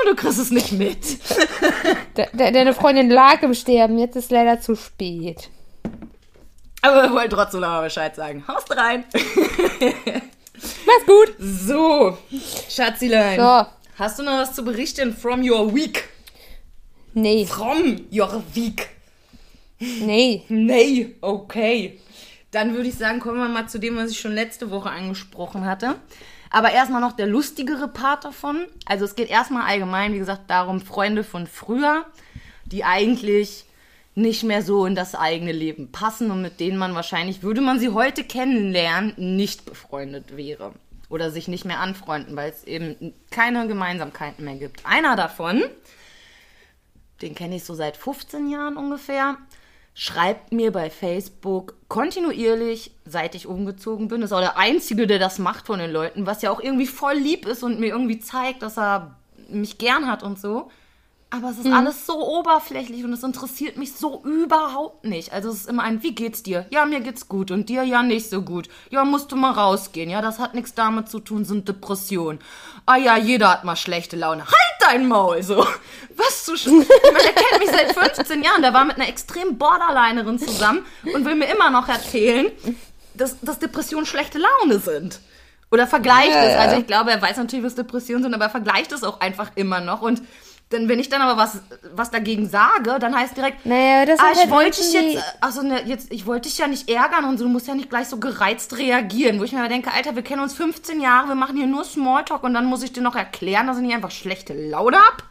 [0.00, 0.98] Und du kriegst es nicht mit.
[2.16, 5.50] De de deine Freundin lag im Sterben, jetzt ist leider zu spät.
[6.82, 8.44] Aber wir wollen trotzdem noch mal Bescheid sagen.
[8.46, 9.04] Haust rein.
[9.12, 11.34] Mach's gut.
[11.38, 12.16] So,
[12.68, 13.38] Schatzilein.
[13.40, 13.66] So,
[13.98, 16.08] Hast du noch was zu berichten from your week?
[17.14, 18.88] nee, From your week.
[19.80, 20.44] nee.
[20.48, 21.98] Nee, okay.
[22.50, 25.66] Dann würde ich sagen, kommen wir mal zu dem, was ich schon letzte Woche angesprochen
[25.66, 25.96] hatte.
[26.50, 28.66] Aber erstmal noch der lustigere Part davon.
[28.86, 32.06] Also es geht erstmal allgemein, wie gesagt, darum, Freunde von früher,
[32.64, 33.66] die eigentlich
[34.14, 37.78] nicht mehr so in das eigene Leben passen und mit denen man wahrscheinlich, würde man
[37.78, 40.72] sie heute kennenlernen, nicht befreundet wäre.
[41.08, 44.84] Oder sich nicht mehr anfreunden, weil es eben keine Gemeinsamkeiten mehr gibt.
[44.84, 45.62] Einer davon,
[47.22, 49.36] den kenne ich so seit 15 Jahren ungefähr,
[49.94, 54.20] schreibt mir bei Facebook kontinuierlich, seit ich umgezogen bin.
[54.20, 56.86] Das ist auch der Einzige, der das macht von den Leuten, was ja auch irgendwie
[56.86, 59.16] voll lieb ist und mir irgendwie zeigt, dass er
[59.48, 60.70] mich gern hat und so.
[61.30, 61.74] Aber es ist mhm.
[61.74, 65.30] alles so oberflächlich und es interessiert mich so überhaupt nicht.
[65.30, 66.64] Also es ist immer ein, wie geht's dir?
[66.70, 68.68] Ja, mir geht's gut und dir ja nicht so gut.
[68.88, 70.08] Ja, musst du mal rausgehen.
[70.08, 72.40] Ja, das hat nichts damit zu tun, sind Depressionen.
[72.86, 74.44] Ah ja, jeder hat mal schlechte Laune.
[74.46, 75.66] Halt dein Maul, so.
[76.16, 76.88] Was zu sch Ich meine,
[77.24, 78.62] der kennt mich seit 15 Jahren.
[78.62, 82.50] Der war mit einer extrem Borderlinerin zusammen und will mir immer noch erzählen,
[83.12, 85.20] dass, dass Depressionen schlechte Laune sind.
[85.70, 86.56] Oder vergleicht ja, es.
[86.56, 89.50] Also ich glaube, er weiß natürlich, was Depressionen sind, aber er vergleicht es auch einfach
[89.56, 90.22] immer noch und
[90.70, 91.62] denn wenn ich dann aber was,
[91.94, 95.62] was dagegen sage, dann heißt direkt, naja, das ah, ich halt wollte dich jetzt, also
[95.62, 98.08] ne, jetzt, ich wollte dich ja nicht ärgern und so, du musst ja nicht gleich
[98.08, 99.40] so gereizt reagieren.
[99.40, 102.42] Wo ich mir denke, Alter, wir kennen uns 15 Jahre, wir machen hier nur Smalltalk
[102.42, 105.22] und dann muss ich dir noch erklären, dass ich nicht einfach schlechte Laune hab?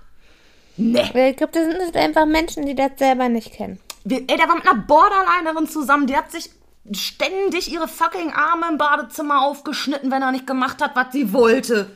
[0.78, 1.30] Nee.
[1.30, 3.80] Ich glaube, das sind einfach Menschen, die das selber nicht kennen.
[4.10, 6.50] ey, der war mit einer Borderlinerin zusammen, die hat sich
[6.94, 11.92] ständig ihre fucking Arme im Badezimmer aufgeschnitten, wenn er nicht gemacht hat, was sie wollte.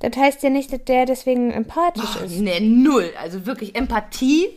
[0.00, 2.38] Das heißt ja nicht, dass der deswegen empathisch oh, ist.
[2.38, 3.12] Nee, null.
[3.20, 4.48] Also wirklich Empathie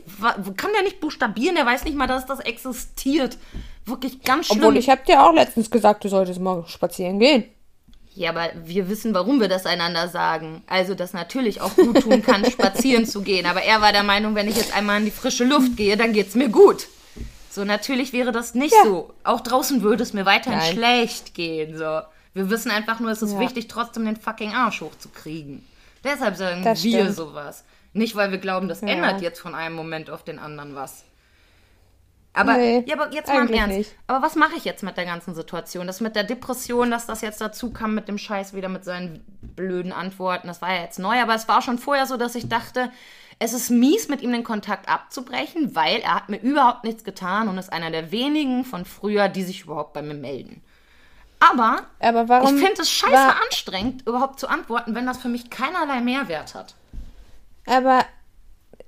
[0.56, 3.38] kann der nicht buchstabieren, der weiß nicht mal, dass das existiert.
[3.86, 4.60] Wirklich ganz schlimm.
[4.60, 7.46] Obwohl, ich hab dir auch letztens gesagt, du solltest mal spazieren gehen.
[8.14, 10.64] Ja, aber wir wissen, warum wir das einander sagen.
[10.68, 13.46] Also, dass natürlich auch gut tun kann, spazieren zu gehen.
[13.46, 16.14] Aber er war der Meinung, wenn ich jetzt einmal in die frische Luft gehe, dann
[16.14, 16.88] geht's mir gut.
[17.50, 18.84] So, natürlich wäre das nicht ja.
[18.84, 19.14] so.
[19.24, 20.74] Auch draußen würde es mir weiterhin Nein.
[20.74, 21.78] schlecht gehen.
[21.78, 22.02] So.
[22.34, 23.40] Wir wissen einfach nur, es ist ja.
[23.40, 25.66] wichtig, trotzdem den fucking Arsch hochzukriegen.
[26.04, 27.64] Deshalb sagen wir sowas.
[27.94, 28.88] Nicht, weil wir glauben, das ja.
[28.88, 31.04] ändert jetzt von einem Moment auf den anderen was.
[32.34, 33.78] Aber, nee, ja, aber jetzt mal im Ernst.
[33.78, 33.96] Nicht.
[34.08, 35.86] Aber was mache ich jetzt mit der ganzen Situation?
[35.86, 39.26] Das mit der Depression, dass das jetzt dazu kam mit dem Scheiß wieder mit seinen
[39.42, 42.48] blöden Antworten, das war ja jetzt neu, aber es war schon vorher so, dass ich
[42.48, 42.90] dachte,
[43.40, 47.50] es ist mies, mit ihm den Kontakt abzubrechen, weil er hat mir überhaupt nichts getan
[47.50, 50.62] und ist einer der wenigen von früher, die sich überhaupt bei mir melden.
[51.42, 55.28] Aber, Aber warum, ich finde es scheiße war, anstrengend, überhaupt zu antworten, wenn das für
[55.28, 56.76] mich keinerlei Mehrwert hat.
[57.66, 58.06] Aber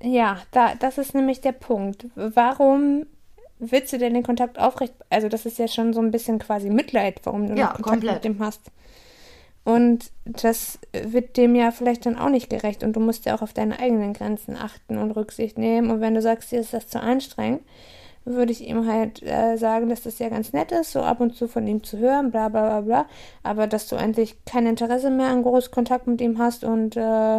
[0.00, 2.06] ja, da, das ist nämlich der Punkt.
[2.14, 3.06] Warum
[3.58, 4.94] willst du denn den Kontakt aufrecht?
[5.10, 8.14] Also, das ist ja schon so ein bisschen quasi Mitleid, warum du ja, Kontakt komplett.
[8.14, 8.60] mit dem hast.
[9.64, 12.84] Und das wird dem ja vielleicht dann auch nicht gerecht.
[12.84, 15.90] Und du musst ja auch auf deine eigenen Grenzen achten und Rücksicht nehmen.
[15.90, 17.62] Und wenn du sagst, dir ist das zu anstrengend,
[18.24, 21.36] würde ich ihm halt äh, sagen, dass das ja ganz nett ist, so ab und
[21.36, 23.06] zu von ihm zu hören, bla bla bla bla.
[23.42, 27.38] Aber dass du eigentlich kein Interesse mehr an Großkontakt mit ihm hast und äh,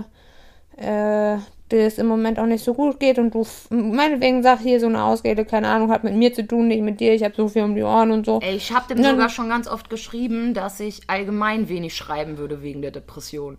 [0.78, 1.38] äh,
[1.72, 4.86] dir es im Moment auch nicht so gut geht und du meinetwegen sag hier so
[4.86, 7.48] eine Ausrede, keine Ahnung, hat mit mir zu tun, nicht mit dir, ich habe so
[7.48, 8.40] viel um die Ohren und so.
[8.42, 12.62] Ey, ich habe dem sogar schon ganz oft geschrieben, dass ich allgemein wenig schreiben würde
[12.62, 13.58] wegen der Depression.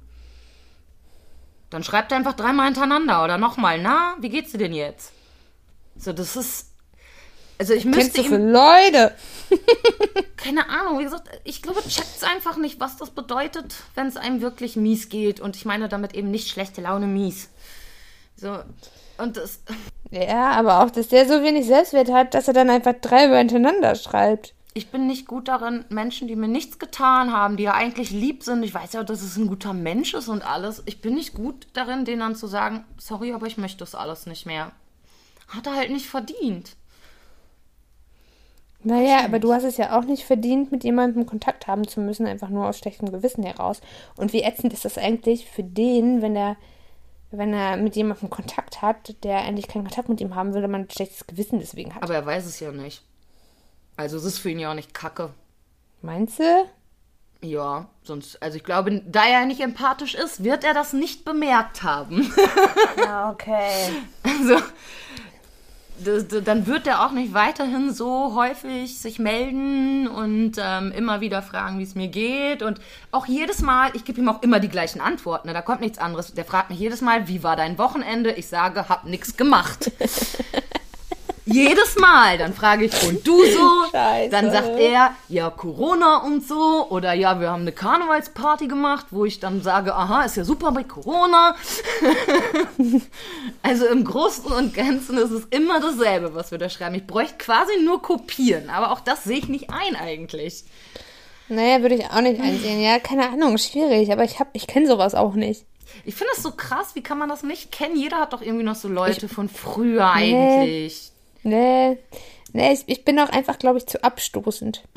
[1.70, 5.12] Dann schreibt er einfach dreimal hintereinander oder nochmal, na, wie geht's dir denn jetzt?
[5.96, 6.75] So, das ist
[7.58, 9.14] also ich müsste Kennst du für Leute?
[10.36, 14.40] keine Ahnung, wie gesagt, ich glaube, checkt einfach nicht, was das bedeutet, wenn es einem
[14.40, 15.40] wirklich mies geht.
[15.40, 17.48] Und ich meine damit eben nicht schlechte Laune mies.
[18.36, 18.58] So,
[19.18, 19.60] und das.
[20.12, 23.96] Ja, aber auch, dass der so wenig Selbstwert hat, dass er dann einfach drei hintereinander
[23.96, 24.54] schreibt.
[24.72, 28.44] Ich bin nicht gut darin, Menschen, die mir nichts getan haben, die ja eigentlich lieb
[28.44, 30.84] sind, ich weiß ja, dass es ein guter Mensch ist und alles.
[30.86, 34.26] Ich bin nicht gut darin, denen dann zu sagen, sorry, aber ich möchte das alles
[34.26, 34.70] nicht mehr.
[35.48, 36.76] Hat er halt nicht verdient.
[38.86, 42.24] Naja, aber du hast es ja auch nicht verdient, mit jemandem Kontakt haben zu müssen,
[42.24, 43.80] einfach nur aus schlechtem Gewissen heraus.
[44.16, 46.56] Und wie ätzend ist das eigentlich für den, wenn er,
[47.32, 50.68] wenn er mit jemandem Kontakt hat, der eigentlich keinen Kontakt mit ihm haben will, weil
[50.68, 52.04] man ein schlechtes Gewissen deswegen hat.
[52.04, 53.02] Aber er weiß es ja nicht.
[53.96, 55.30] Also es ist für ihn ja auch nicht kacke.
[56.00, 56.44] Meinst du?
[57.42, 61.82] Ja, sonst, also ich glaube, da er nicht empathisch ist, wird er das nicht bemerkt
[61.82, 62.32] haben.
[62.98, 63.90] Ja, okay.
[64.22, 64.62] Also,
[66.44, 71.78] dann wird er auch nicht weiterhin so häufig sich melden und ähm, immer wieder fragen,
[71.78, 72.62] wie es mir geht.
[72.62, 72.80] Und
[73.10, 75.48] auch jedes Mal, ich gebe ihm auch immer die gleichen Antworten.
[75.48, 75.54] Ne?
[75.54, 76.34] Da kommt nichts anderes.
[76.34, 78.32] Der fragt mich jedes Mal, wie war dein Wochenende?
[78.32, 79.90] Ich sage, hab nichts gemacht.
[81.46, 82.38] Jedes Mal.
[82.38, 83.70] Dann frage ich, und du so?
[83.92, 84.30] Scheiße.
[84.30, 86.86] Dann sagt er, ja, Corona und so.
[86.90, 90.72] Oder ja, wir haben eine Karnevalsparty gemacht, wo ich dann sage, aha, ist ja super
[90.72, 91.54] bei Corona.
[93.62, 96.94] also im Großen und Ganzen ist es immer dasselbe, was wir da schreiben.
[96.96, 98.68] Ich bräuchte quasi nur kopieren.
[98.70, 100.64] Aber auch das sehe ich nicht ein eigentlich.
[101.48, 102.80] Naja, würde ich auch nicht einsehen.
[102.80, 104.10] Ja, keine Ahnung, schwierig.
[104.10, 105.64] Aber ich, hab- ich kenne sowas auch nicht.
[106.04, 107.96] Ich finde das so krass, wie kann man das nicht kennen?
[107.96, 111.12] Jeder hat doch irgendwie noch so Leute von früher eigentlich.
[111.46, 111.98] Nee,
[112.52, 114.82] nee ich, ich bin auch einfach, glaube ich, zu abstoßend.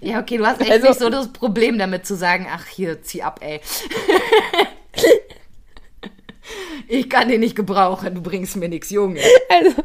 [0.00, 3.02] Ja, okay, du hast echt Also- nicht so das Problem damit zu sagen, ach hier,
[3.02, 3.60] zieh ab, ey.
[6.88, 9.20] ich kann den nicht gebrauchen, du bringst mir nichts, Junge.
[9.48, 9.82] Also,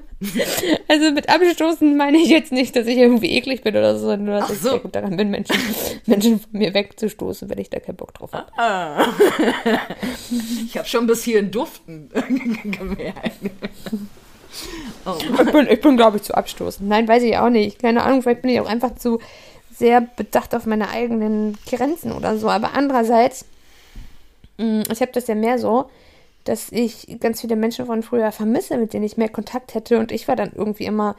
[0.88, 4.26] also mit abstoßend meine ich jetzt nicht, dass ich irgendwie eklig bin oder so, sondern
[4.26, 4.70] nur, dass Ach ich so.
[4.72, 5.56] sehr gut daran bin, Menschen,
[6.06, 8.52] Menschen von mir wegzustoßen, wenn ich da keinen Bock drauf habe.
[10.66, 12.10] Ich habe schon bis hierhin duften
[12.64, 13.40] gemerkt.
[15.06, 16.88] Oh Ich bin, ich bin glaube ich, zu abstoßend.
[16.88, 17.80] Nein, weiß ich auch nicht.
[17.80, 19.20] Keine Ahnung, vielleicht bin ich auch einfach zu
[19.74, 22.50] sehr bedacht auf meine eigenen Grenzen oder so.
[22.50, 23.46] Aber andererseits,
[24.58, 25.90] mh, ich habe das ja mehr so,
[26.44, 30.00] dass ich ganz viele Menschen von früher vermisse, mit denen ich mehr Kontakt hätte.
[30.00, 31.16] Und ich war dann irgendwie immer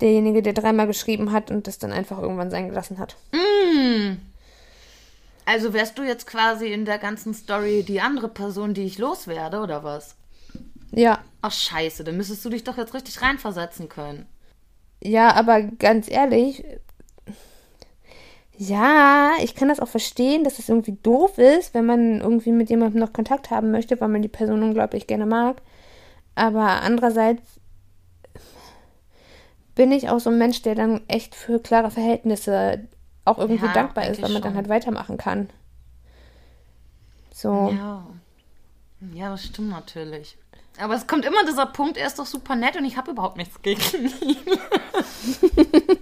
[0.00, 3.16] derjenige, der dreimal geschrieben hat und das dann einfach irgendwann sein gelassen hat.
[5.44, 9.60] Also wärst du jetzt quasi in der ganzen Story die andere Person, die ich loswerde,
[9.60, 10.16] oder was?
[10.90, 11.20] Ja.
[11.40, 14.26] Ach scheiße, dann müsstest du dich doch jetzt richtig reinversetzen können.
[15.00, 16.64] Ja, aber ganz ehrlich,
[18.68, 22.70] ja, ich kann das auch verstehen, dass es irgendwie doof ist, wenn man irgendwie mit
[22.70, 25.62] jemandem noch Kontakt haben möchte, weil man die Person unglaublich gerne mag.
[26.34, 27.42] Aber andererseits
[29.74, 32.80] bin ich auch so ein Mensch, der dann echt für klare Verhältnisse
[33.24, 34.56] auch irgendwie Ja, dankbar ist, weil man dann schon.
[34.56, 35.48] halt weitermachen kann.
[37.32, 37.48] So.
[37.72, 38.06] Ja.
[39.12, 40.36] Ja, das stimmt natürlich.
[40.80, 43.36] Aber es kommt immer dieser Punkt, er ist doch super nett und ich habe überhaupt
[43.36, 43.80] nichts gegen
[44.20, 44.36] ihn.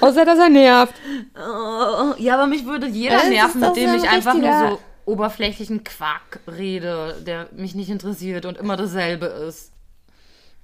[0.00, 0.94] Außer, dass er nervt.
[1.36, 4.70] Oh, ja, aber mich würde jeder ist nerven, mit dem so ein ich einfach nur
[4.70, 9.72] so oberflächlichen Quark rede, der mich nicht interessiert und immer dasselbe ist.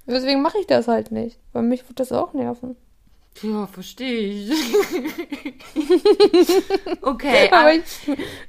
[0.07, 1.37] Deswegen mache ich das halt nicht.
[1.53, 2.75] Weil mich wird das auch nerven.
[3.43, 4.51] Ja, verstehe ich.
[7.01, 7.83] okay, Aber ich,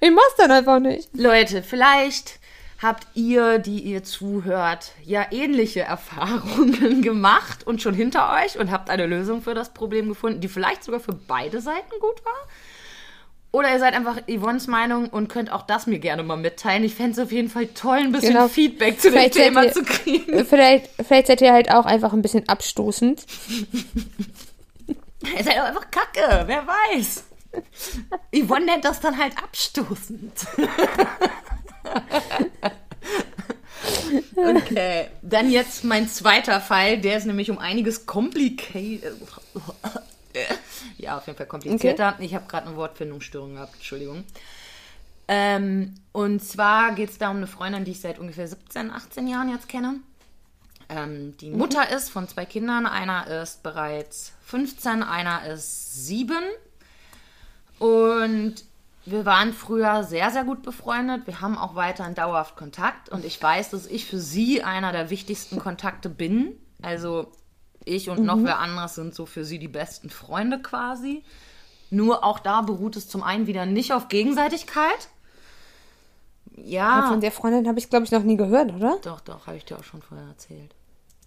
[0.01, 1.11] ich mach's dann einfach nicht.
[1.15, 2.38] Leute, vielleicht
[2.81, 8.89] habt ihr, die ihr zuhört, ja ähnliche Erfahrungen gemacht und schon hinter euch und habt
[8.91, 12.49] eine Lösung für das Problem gefunden, die vielleicht sogar für beide Seiten gut war.
[13.51, 16.85] Oder ihr seid einfach Yvonnes Meinung und könnt auch das mir gerne mal mitteilen.
[16.85, 18.47] Ich fände es auf jeden Fall toll, ein bisschen Genau.
[18.47, 20.45] Feedback zu dem Vielleicht seid Thema ihr- zu kriegen.
[20.45, 23.25] Vielleicht, vielleicht seid ihr halt auch einfach ein bisschen abstoßend.
[25.37, 27.25] Ihr seid auch einfach kacke, wer weiß.
[28.35, 30.47] Yvonne nennt das dann halt abstoßend.
[34.39, 39.15] Okay, dann jetzt mein zweiter Fall, der ist nämlich um einiges kompliziert.
[40.99, 42.17] Ja, auf jeden Fall komplizierter.
[42.21, 44.25] Ich habe gerade eine Wortfindungsstörung gehabt, Entschuldigung.
[45.27, 49.27] Ähm, und zwar geht es da um eine Freundin, die ich seit ungefähr 17, 18
[49.27, 49.97] Jahren jetzt kenne.
[50.89, 52.87] Ähm, die Mutter ist von zwei Kindern.
[52.87, 56.37] Einer ist bereits 15, einer ist 7.
[57.79, 58.65] Und
[59.11, 61.27] wir waren früher sehr, sehr gut befreundet.
[61.27, 63.09] Wir haben auch weiterhin dauerhaft Kontakt.
[63.09, 66.59] Und ich weiß, dass ich für sie einer der wichtigsten Kontakte bin.
[66.83, 67.33] Also
[67.85, 71.25] ich und noch wer anderes sind so für sie die besten Freunde quasi.
[71.91, 75.09] Nur auch da beruht es zum einen wieder nicht auf Gegenseitigkeit.
[76.57, 78.99] Ja, Von der Freundin habe ich, glaube ich, noch nie gehört, oder?
[79.03, 80.75] doch, doch, habe ich dir auch schon vorher erzählt.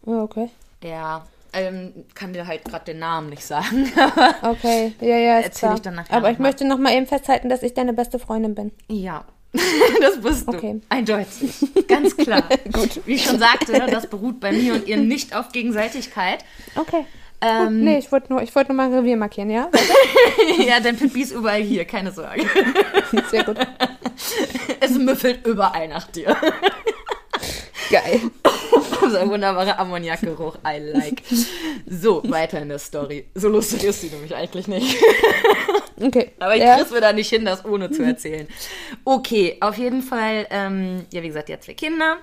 [0.06, 0.50] Oh, okay.
[0.84, 3.92] Ja, ähm, kann dir halt gerade den Namen nicht sagen.
[4.42, 5.76] Okay, ja, ja, ist Erzähl klar.
[5.76, 6.48] ich dann nachher Aber ich mal.
[6.50, 8.72] möchte noch mal eben festhalten, dass ich deine beste Freundin bin.
[8.88, 9.26] ja,
[10.02, 10.56] das bist du.
[10.56, 10.80] Okay.
[10.90, 11.54] Eindeutig.
[11.88, 12.44] Ganz klar.
[12.72, 13.02] Gut.
[13.06, 16.46] Wie ich schon sagte, das beruht bei mir und ihr nicht auf Gegenseitigkeit.
[16.76, 17.06] Okay.
[17.42, 19.68] Ähm, Nee, ich wollte nur, ich wollte nur mal ein Revier markieren, ja?
[20.60, 22.46] ja, dein Pipi ist überall hier, keine Sorge.
[23.30, 23.58] Sehr gut.
[24.80, 26.38] Es müffelt überall nach dir.
[27.92, 28.22] Geil.
[29.10, 30.58] so ein wunderbarer Ammoniakgeruch.
[30.66, 31.22] I like.
[31.86, 33.26] So, weiter in der Story.
[33.36, 34.98] So lustig ist sie nämlich eigentlich nicht.
[36.04, 36.32] Okay.
[36.40, 36.78] Aber ich ja.
[36.78, 38.48] krieg's mir da nicht hin, das ohne zu erzählen.
[39.06, 42.18] Okay, auf jeden Fall, ähm, ja, wie gesagt, hat zwei Kinder.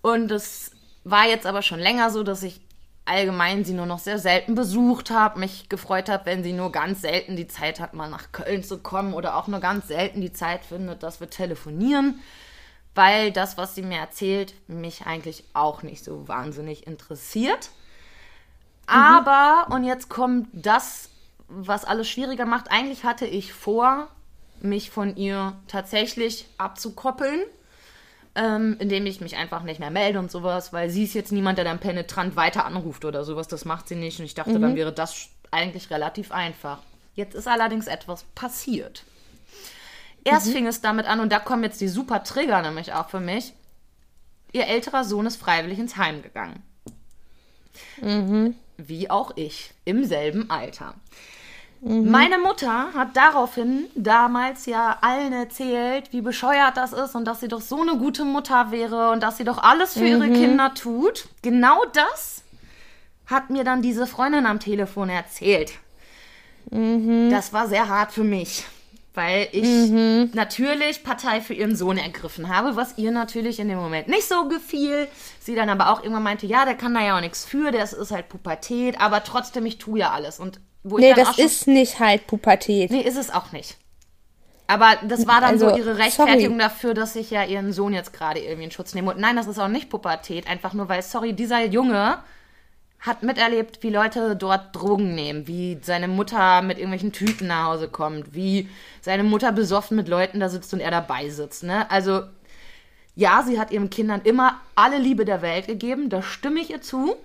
[0.00, 0.70] Und es
[1.02, 2.60] war jetzt aber schon länger so, dass ich
[3.04, 7.00] allgemein sie nur noch sehr selten besucht habe, mich gefreut habe, wenn sie nur ganz
[7.00, 10.32] selten die Zeit hat, mal nach Köln zu kommen oder auch nur ganz selten die
[10.32, 12.20] Zeit findet, dass wir telefonieren,
[12.94, 17.70] weil das, was sie mir erzählt, mich eigentlich auch nicht so wahnsinnig interessiert.
[18.86, 21.10] Aber, und jetzt kommt das,
[21.48, 22.70] was alles schwieriger macht.
[22.70, 24.08] Eigentlich hatte ich vor,
[24.60, 27.42] mich von ihr tatsächlich abzukoppeln,
[28.34, 31.58] ähm, indem ich mich einfach nicht mehr melde und sowas, weil sie ist jetzt niemand,
[31.58, 33.48] der dann penetrant weiter anruft oder sowas.
[33.48, 34.18] Das macht sie nicht.
[34.18, 36.78] Und ich dachte, dann wäre das eigentlich relativ einfach.
[37.14, 39.04] Jetzt ist allerdings etwas passiert.
[40.24, 43.20] Erst fing es damit an, und da kommen jetzt die super Trigger nämlich auch für
[43.20, 43.54] mich.
[44.52, 46.62] Ihr älterer Sohn ist freiwillig ins Heim gegangen.
[48.76, 50.94] Wie auch ich, im selben Alter.
[51.82, 57.48] Meine Mutter hat daraufhin damals ja allen erzählt, wie bescheuert das ist und dass sie
[57.48, 61.28] doch so eine gute Mutter wäre und dass sie doch alles für ihre Kinder tut.
[61.40, 62.42] Genau das
[63.24, 65.72] hat mir dann diese Freundin am Telefon erzählt.
[66.70, 68.66] Das war sehr hart für mich,
[69.14, 69.90] weil ich
[70.34, 74.48] natürlich Partei für ihren Sohn ergriffen habe, was ihr natürlich in dem Moment nicht so
[74.48, 75.08] gefiel.
[75.40, 77.92] Sie dann aber auch irgendwann meinte, ja, der kann da ja auch nichts für, das
[77.92, 80.38] ist halt Pubertät, aber trotzdem, ich tue ja alles.
[80.38, 82.90] Und wo ich Nee, dann auch das schon, ist nicht halt Pubertät.
[82.90, 83.76] Nee, ist es auch nicht.
[84.68, 86.58] Aber das war dann Also, so ihre Rechtfertigung sorry.
[86.58, 89.10] dafür, dass ich ja ihren Sohn jetzt gerade irgendwie in Schutz nehme.
[89.10, 92.18] Und nein, das ist auch nicht Pubertät, einfach nur weil, sorry, dieser Junge
[93.00, 97.88] hat miterlebt, wie Leute dort Drogen nehmen, wie seine Mutter mit irgendwelchen Typen nach Hause
[97.88, 98.68] kommt, wie
[99.00, 101.62] seine Mutter besoffen mit Leuten da sitzt und er dabei sitzt.
[101.62, 101.90] Ne?
[101.90, 102.22] Also
[103.16, 106.82] ja, sie hat ihren Kindern immer alle Liebe der Welt gegeben, da stimme ich ihr
[106.82, 107.16] zu.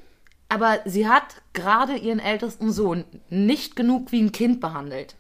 [0.48, 5.16] Aber sie hat gerade ihren ältesten Sohn nicht genug wie ein Kind behandelt.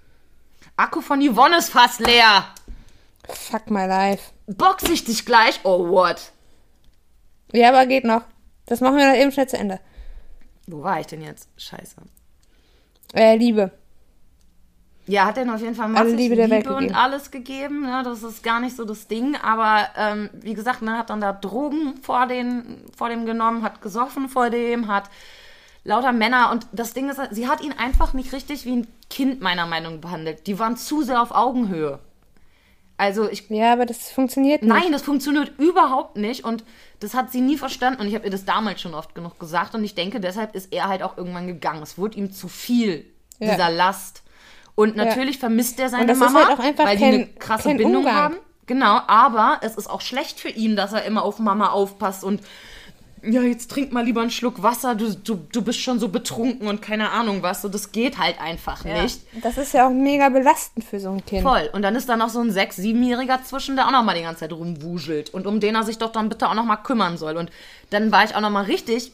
[0.77, 2.45] Akku von Yvonne ist fast leer.
[3.27, 4.31] Fuck my life.
[4.45, 5.61] Box ich dich gleich?
[5.63, 6.31] Oh, what?
[7.51, 8.21] Ja, aber geht noch.
[8.67, 9.79] Das machen wir noch eben schnell zu Ende.
[10.67, 11.49] Wo war ich denn jetzt?
[11.58, 11.95] Scheiße.
[13.13, 13.71] Äh, Liebe.
[15.08, 16.95] Ja, hat er auf jeden Fall massig Liebe der Welt und gegeben.
[16.95, 17.82] alles gegeben.
[17.82, 18.01] Ne?
[18.04, 19.36] Das ist gar nicht so das Ding.
[19.36, 23.82] Aber ähm, wie gesagt, ne, hat dann da Drogen vor, den, vor dem genommen, hat
[23.82, 25.12] gesoffen vor dem, hat
[25.84, 26.49] lauter Männer.
[26.51, 29.95] Und das Ding ist, sie hat ihn einfach nicht richtig wie ein Kind meiner Meinung
[29.95, 30.47] nach behandelt.
[30.47, 31.99] Die waren zu sehr auf Augenhöhe.
[32.97, 34.69] Also ich Ja, aber das funktioniert nicht.
[34.73, 36.63] Nein, das funktioniert überhaupt nicht und
[37.01, 39.75] das hat sie nie verstanden und ich habe ihr das damals schon oft genug gesagt
[39.75, 41.84] und ich denke, deshalb ist er halt auch irgendwann gegangen.
[41.84, 43.05] Es wurde ihm zu viel
[43.39, 43.51] Ja.
[43.51, 44.23] dieser Last.
[44.75, 47.97] Und natürlich vermisst er seine Mama, halt auch einfach weil die kein- eine krasse Bindung
[47.97, 48.15] Umgang.
[48.15, 48.36] haben.
[48.65, 52.41] Genau, aber es ist auch schlecht für ihn, dass er immer auf Mama aufpasst und
[53.27, 56.67] ja, jetzt trink mal lieber einen Schluck Wasser, du, du, du bist schon so betrunken
[56.67, 57.61] und keine Ahnung was.
[57.61, 59.21] So, das geht halt einfach nicht.
[59.41, 61.43] Das ist ja auch mega belastend für so ein Kind.
[61.43, 61.69] Voll.
[61.73, 64.21] Und dann ist da noch so ein sechs-, siebenjähriger zwischen, der auch noch mal die
[64.21, 65.33] ganze Zeit rumwuschelt.
[65.33, 67.38] Und um den er sich doch dann bitte auch noch mal kümmern soll.
[67.38, 67.51] Und
[67.89, 69.11] dann war ich auch noch mal richtig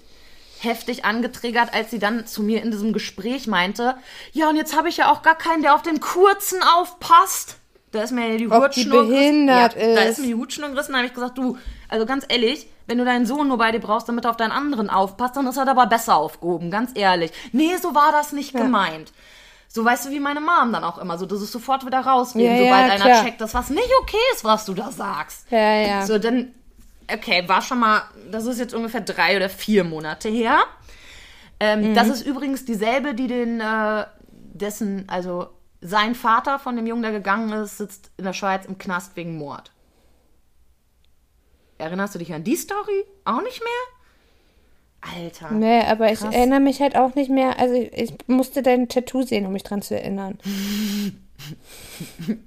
[0.60, 3.96] heftig angetriggert, als sie dann zu mir in diesem Gespräch meinte,
[4.32, 7.58] ja, und jetzt habe ich ja auch gar keinen, der auf den Kurzen aufpasst.
[7.92, 10.12] Da ist mir ja die Hutschnur behindert ja, Da ist.
[10.12, 11.58] ist mir die Hutschnur gerissen, da habe ich gesagt, du,
[11.90, 14.52] also ganz ehrlich, wenn du deinen Sohn nur bei dir brauchst, damit er auf deinen
[14.54, 17.32] anderen aufpasst, dann ist er aber besser aufgehoben, ganz ehrlich.
[17.52, 19.12] Nee, so war das nicht gemeint.
[19.68, 22.42] So weißt du, wie meine Mom dann auch immer, so dass es sofort wieder rausgeht,
[22.44, 23.24] Ja, sobald ja, einer klar.
[23.24, 25.46] checkt, dass was nicht okay ist, was du da sagst.
[25.50, 26.06] Ja, ja.
[26.06, 26.52] So, dann,
[27.14, 28.02] okay, war schon mal,
[28.32, 30.60] das ist jetzt ungefähr drei oder vier Monate her.
[31.60, 34.06] Ähm, Das ist übrigens dieselbe, die den, äh,
[34.54, 35.48] dessen, also
[35.82, 39.38] sein Vater von dem Jungen, der gegangen ist, sitzt in der Schweiz im Knast wegen
[39.38, 39.72] Mord.
[41.78, 43.06] Erinnerst du dich an die Story?
[43.26, 45.16] Auch nicht mehr?
[45.16, 45.52] Alter.
[45.52, 46.34] Nee, aber ich Krass.
[46.36, 47.58] erinnere mich halt auch nicht mehr.
[47.60, 50.38] Also ich, ich musste dein Tattoo sehen, um mich dran zu erinnern.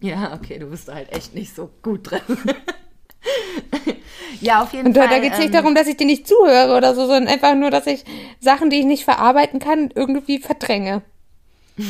[0.00, 2.20] Ja, okay, du bist da halt echt nicht so gut drin.
[4.40, 5.10] ja, auf jeden Und da, Fall.
[5.10, 7.56] da geht es nicht ähm, darum, dass ich dir nicht zuhöre oder so, sondern einfach
[7.56, 8.04] nur, dass ich
[8.40, 11.02] Sachen, die ich nicht verarbeiten kann, irgendwie verdränge.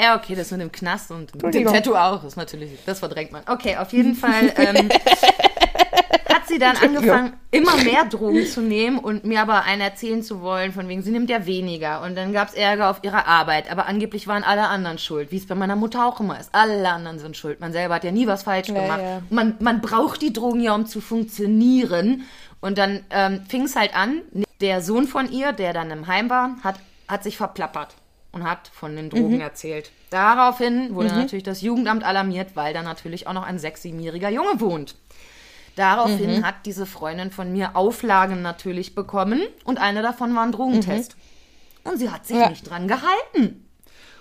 [0.00, 1.66] Ja, okay, das mit dem Knast und dem.
[1.66, 3.42] Tattoo auch, ist natürlich, das verdrängt man.
[3.48, 4.88] Okay, auf jeden Fall ähm,
[6.32, 10.40] hat sie dann angefangen, immer mehr Drogen zu nehmen und mir aber einen erzählen zu
[10.42, 12.02] wollen, von wegen, sie nimmt ja weniger.
[12.02, 15.36] Und dann gab es Ärger auf ihrer Arbeit, aber angeblich waren alle anderen schuld, wie
[15.38, 16.50] es bei meiner Mutter auch immer ist.
[16.52, 17.60] Alle anderen sind schuld.
[17.60, 19.00] Man selber hat ja nie was falsch Ja, gemacht.
[19.00, 19.22] ja.
[19.30, 22.22] Man, man braucht die Drogen ja, um zu funktionieren.
[22.60, 24.22] Und dann ähm, fing es halt an,
[24.60, 26.76] der Sohn von ihr, der dann im Heim war, hat,
[27.08, 27.94] hat sich verplappert
[28.34, 29.90] und hat von den Drogen erzählt.
[30.10, 34.60] Daraufhin wurde natürlich das Jugendamt alarmiert, weil da natürlich auch noch ein sechs-, siebenjähriger Junge
[34.60, 34.96] wohnt.
[35.76, 41.16] Daraufhin hat diese Freundin von mir Auflagen natürlich bekommen und eine davon war ein Drogentest.
[41.82, 42.48] Und sie hat sich Ja.
[42.48, 43.66] nicht dran gehalten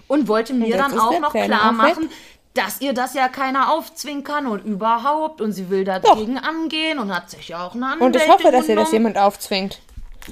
[0.08, 2.10] und wollte mir jetzt dann auch noch Kleine klar machen,
[2.56, 7.14] dass ihr das ja keiner aufzwingen kann und überhaupt und sie will dagegen angehen und
[7.16, 9.80] hat sich ja auch eine Und ich Anwältin hoffe, dass ihr das jemand aufzwingt.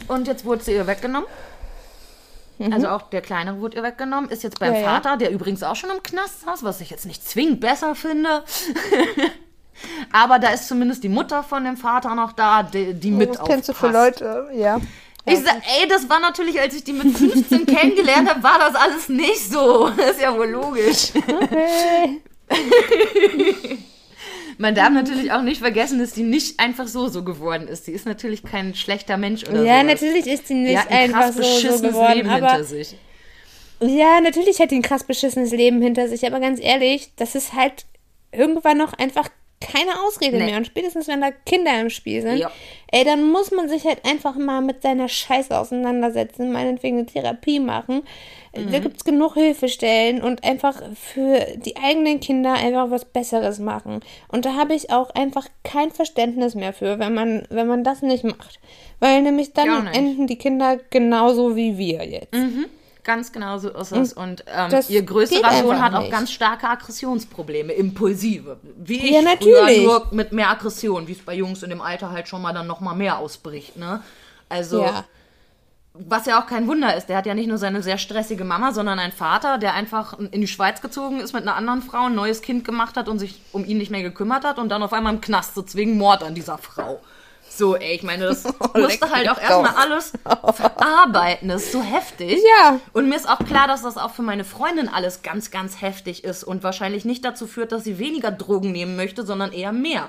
[0.08, 1.28] Und jetzt wurde sie ihr weggenommen.
[2.72, 4.30] Also auch der Kleinere wurde ihr weggenommen.
[4.30, 4.76] Ist jetzt beim Mhm.
[4.76, 4.88] Ja, ja.
[4.90, 8.44] Vater, der übrigens auch schon im Knast saß, was ich jetzt nicht zwingend besser finde.
[10.12, 13.48] Aber da ist zumindest die Mutter von dem Vater noch da, die, die mit Was
[13.48, 13.90] kennst du für.
[13.90, 14.50] Leute?
[14.54, 14.80] Ja.
[15.26, 18.76] Ich sag, ey, das war natürlich, als ich die mit 15 kennengelernt habe, war das
[18.76, 19.90] alles nicht so.
[19.98, 21.12] Das ist ja wohl logisch.
[21.16, 22.20] Okay.
[24.62, 27.88] Man darf natürlich auch nicht vergessen, dass die nicht einfach so so geworden ist.
[27.88, 29.64] Die ist natürlich kein schlechter Mensch oder so.
[29.66, 32.48] Ja, natürlich ist sie nicht hat ein krass einfach so, so beschissenes geworden, Leben aber
[32.52, 32.96] hinter sich.
[33.82, 37.54] ja, natürlich hat die ein krass beschissenes Leben hinter sich, aber ganz ehrlich, das ist
[37.54, 37.86] halt
[38.32, 40.46] irgendwann noch einfach keine Ausrede Nee.
[40.46, 40.58] mehr.
[40.58, 42.52] Und spätestens, wenn da Kinder im Spiel sind, Ja.
[42.92, 47.60] ey, dann muss man sich halt einfach mal mit seiner Scheiße auseinandersetzen, meinetwegen eine Therapie
[47.60, 48.02] machen.
[48.54, 48.82] Da Mhm.
[48.82, 54.02] gibt's genug Hilfestellen und einfach für die eigenen Kinder einfach was Besseres machen.
[54.28, 58.02] Und da habe ich auch einfach kein Verständnis mehr für, wenn man, wenn man das
[58.02, 58.60] nicht macht.
[59.00, 62.36] Weil nämlich dann enden die Kinder genauso wie wir jetzt.
[63.04, 64.14] Ganz genau so ist es.
[64.14, 66.12] Und ähm, ihr größerer Sohn hat auch nicht.
[66.12, 68.60] ganz starke Aggressionsprobleme, impulsive.
[68.78, 69.82] Wie ich Ja, natürlich.
[69.84, 72.68] nur mit mehr Aggression, wie es bei Jungs in dem Alter halt schon mal dann
[72.68, 73.76] noch mal mehr ausbricht.
[73.78, 74.04] Ne?
[74.50, 75.06] Also, Ja.
[75.94, 78.72] Was ja auch kein Wunder ist, der hat ja nicht nur seine sehr stressige Mama,
[78.72, 82.16] sondern einen Vater, der einfach in die Schweiz gezogen ist mit einer anderen Frau, ein
[82.16, 84.94] neues Kind gemacht hat und sich um ihn nicht mehr gekümmert hat und dann auf
[84.94, 87.02] einmal im Knast sitzt wegen Mord an dieser Frau.
[87.50, 90.14] So, ey, ich meine, das leck musste halt mich auch erstmal alles
[90.54, 91.50] verarbeiten.
[91.50, 92.40] Das ist so heftig.
[92.62, 92.80] Ja.
[92.94, 96.24] Und mir ist auch klar, dass das auch für meine Freundin alles ganz, ganz heftig
[96.24, 100.08] ist und wahrscheinlich nicht dazu führt, dass sie weniger Drogen nehmen möchte, sondern eher mehr.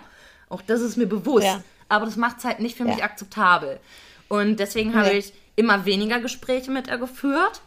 [0.48, 1.46] Auch das ist mir bewusst.
[1.46, 1.62] Ja.
[1.88, 3.04] Aber das macht es halt nicht für mich Ja.
[3.06, 3.80] akzeptabel.
[4.28, 5.18] Und deswegen habe Nee.
[5.18, 7.60] ich immer weniger Gespräche mit ihr geführt,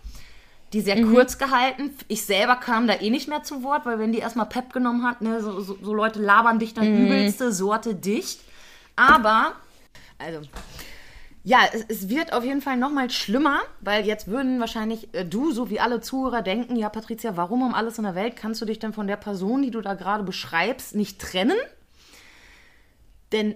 [0.73, 1.11] die sehr Mhm.
[1.11, 1.91] kurz gehalten.
[2.07, 5.03] Ich selber kam da eh nicht mehr zu Wort, weil wenn die erstmal Pep genommen
[5.05, 7.05] hat, ne, so, so, so Leute labern dich dann Mhm.
[7.05, 8.41] übelste Sorte dicht.
[8.95, 9.53] Aber,
[10.17, 10.41] also,
[11.43, 15.23] ja, es, es wird auf jeden Fall noch mal schlimmer, weil jetzt würden wahrscheinlich äh,
[15.23, 18.61] du, so wie alle Zuhörer, denken, ja, Patricia, warum um alles in der Welt kannst
[18.61, 21.57] du dich denn von der Person, die du da gerade beschreibst, nicht trennen?
[23.31, 23.55] Denn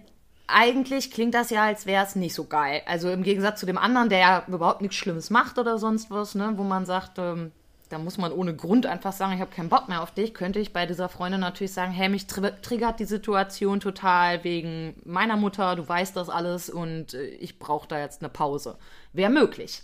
[0.52, 2.82] eigentlich klingt das ja, als wäre es nicht so geil.
[2.86, 6.36] Also im Gegensatz zu dem anderen, der ja überhaupt nichts Schlimmes macht oder sonst was,
[6.36, 7.52] ne, wo man sagt, ähm,
[7.89, 10.60] da muss man ohne Grund einfach sagen, ich habe keinen Bock mehr auf dich, könnte
[10.60, 15.38] ich bei dieser Freundin natürlich sagen, hey, mich tri triggert die Situation total wegen meiner
[15.38, 18.78] Mutter, du weißt das alles und äh, ich brauche da jetzt eine Pause.
[19.14, 19.84] Wäre möglich.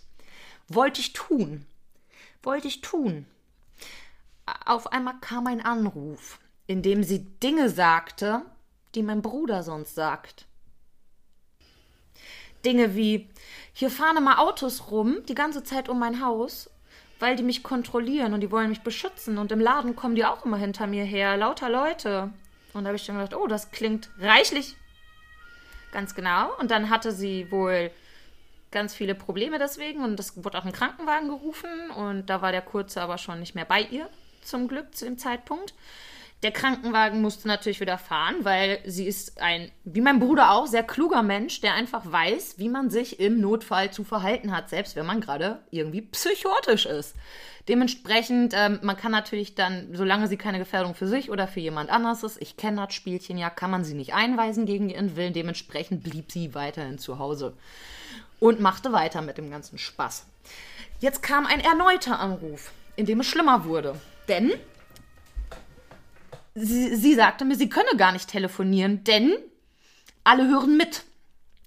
[0.67, 1.65] Wollte ich tun.
[2.43, 3.25] Wollte ich tun.
[4.65, 8.43] Auf einmal kam ein Anruf, in dem sie Dinge sagte,
[8.93, 10.45] die mein Bruder sonst sagt.
[12.65, 13.29] Dinge wie,
[13.73, 16.69] hier fahren immer Autos rum, die ganze Zeit um mein Haus,
[17.19, 19.37] weil die mich kontrollieren und die wollen mich beschützen.
[19.37, 22.31] Und im Laden kommen die auch immer hinter mir her, lauter Leute.
[22.73, 24.75] Und da habe ich dann gedacht, oh, das klingt reichlich.
[25.91, 26.49] Ganz genau.
[26.59, 27.91] Und dann hatte sie wohl
[28.71, 32.61] ganz viele Probleme deswegen und es wurde auch ein Krankenwagen gerufen und da war der
[32.61, 34.09] Kurze aber schon nicht mehr bei ihr,
[34.41, 35.73] zum Glück zu dem Zeitpunkt.
[36.43, 40.83] Der Krankenwagen musste natürlich wieder fahren, weil sie ist ein, wie mein Bruder auch, sehr
[40.83, 45.05] kluger Mensch, der einfach weiß, wie man sich im Notfall zu verhalten hat, selbst wenn
[45.05, 47.15] man gerade irgendwie psychotisch ist.
[47.67, 51.89] Dementsprechend, ähm, man kann natürlich dann, solange sie keine Gefährdung für sich oder für jemand
[51.89, 55.33] anderes ist, ich kenne das Spielchen ja, kann man sie nicht einweisen gegen ihren Willen.
[55.33, 57.53] Dementsprechend blieb sie weiterhin zu Hause
[58.39, 60.27] und machte weiter mit dem ganzen Spaß.
[60.99, 63.99] Jetzt kam ein erneuter Anruf, in dem es schlimmer wurde.
[64.27, 64.51] Denn
[66.55, 69.33] sie, sie sagte mir, sie könne gar nicht telefonieren, denn
[70.23, 71.03] alle hören mit.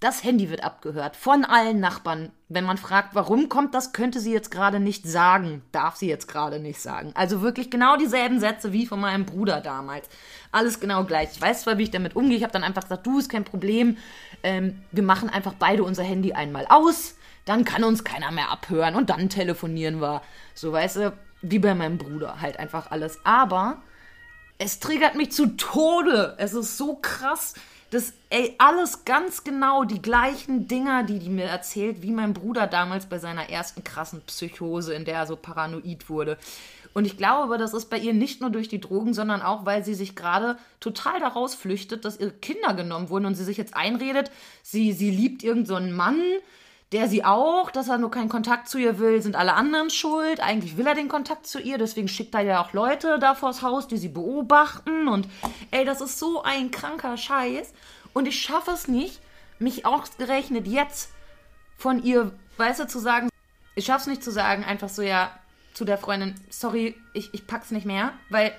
[0.00, 2.30] Das Handy wird abgehört von allen Nachbarn.
[2.48, 5.62] Wenn man fragt, warum kommt das, könnte sie jetzt gerade nicht sagen.
[5.72, 7.10] Darf sie jetzt gerade nicht sagen.
[7.16, 10.08] Also wirklich genau dieselben Sätze wie von meinem Bruder damals.
[10.52, 11.30] Alles genau gleich.
[11.32, 12.36] Ich weiß zwar, wie ich damit umgehe.
[12.36, 13.96] Ich habe dann einfach gesagt, du, ist kein Problem.
[14.44, 17.16] Ähm, wir machen einfach beide unser Handy einmal aus.
[17.44, 20.22] Dann kann uns keiner mehr abhören und dann telefonieren wir.
[20.54, 21.12] So, weißt du,
[21.42, 23.18] wie bei meinem Bruder halt einfach alles.
[23.24, 23.82] Aber
[24.58, 26.34] es triggert mich zu Tode.
[26.38, 27.54] Es ist so krass.
[27.90, 32.66] Das, ey, alles ganz genau die gleichen Dinger, die die mir erzählt, wie mein Bruder
[32.66, 36.36] damals bei seiner ersten krassen Psychose, in der er so paranoid wurde.
[36.92, 39.84] Und ich glaube, das ist bei ihr nicht nur durch die Drogen, sondern auch, weil
[39.84, 43.74] sie sich gerade total daraus flüchtet, dass ihre Kinder genommen wurden und sie sich jetzt
[43.74, 44.30] einredet,
[44.62, 46.20] sie, sie liebt irgendeinen so Mann,
[46.92, 50.40] der sie auch, dass er nur keinen Kontakt zu ihr will, sind alle anderen schuld.
[50.40, 53.62] Eigentlich will er den Kontakt zu ihr, deswegen schickt er ja auch Leute da vors
[53.62, 55.06] Haus, die sie beobachten.
[55.06, 55.28] Und
[55.70, 57.74] ey, das ist so ein kranker Scheiß.
[58.14, 59.20] Und ich schaffe es nicht,
[59.58, 61.10] mich ausgerechnet jetzt
[61.76, 63.28] von ihr, weißt du, zu sagen,
[63.74, 65.30] ich schaffe es nicht zu sagen, einfach so, ja,
[65.74, 68.52] zu der Freundin, sorry, ich, ich pack's nicht mehr, weil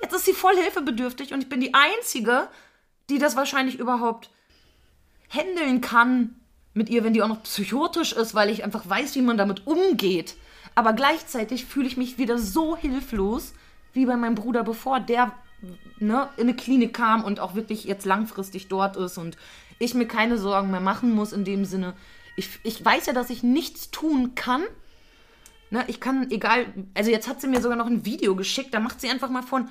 [0.00, 2.48] jetzt ist sie voll hilfebedürftig und ich bin die Einzige,
[3.10, 4.30] die das wahrscheinlich überhaupt
[5.28, 6.41] handeln kann
[6.74, 9.66] mit ihr, wenn die auch noch psychotisch ist, weil ich einfach weiß, wie man damit
[9.66, 10.36] umgeht.
[10.74, 13.52] Aber gleichzeitig fühle ich mich wieder so hilflos
[13.92, 15.32] wie bei meinem Bruder, bevor der
[15.98, 19.36] ne, in eine Klinik kam und auch wirklich jetzt langfristig dort ist und
[19.78, 21.94] ich mir keine Sorgen mehr machen muss in dem Sinne.
[22.36, 24.62] Ich, ich weiß ja, dass ich nichts tun kann.
[25.70, 28.80] Ne, ich kann, egal, also jetzt hat sie mir sogar noch ein Video geschickt, da
[28.80, 29.68] macht sie einfach mal von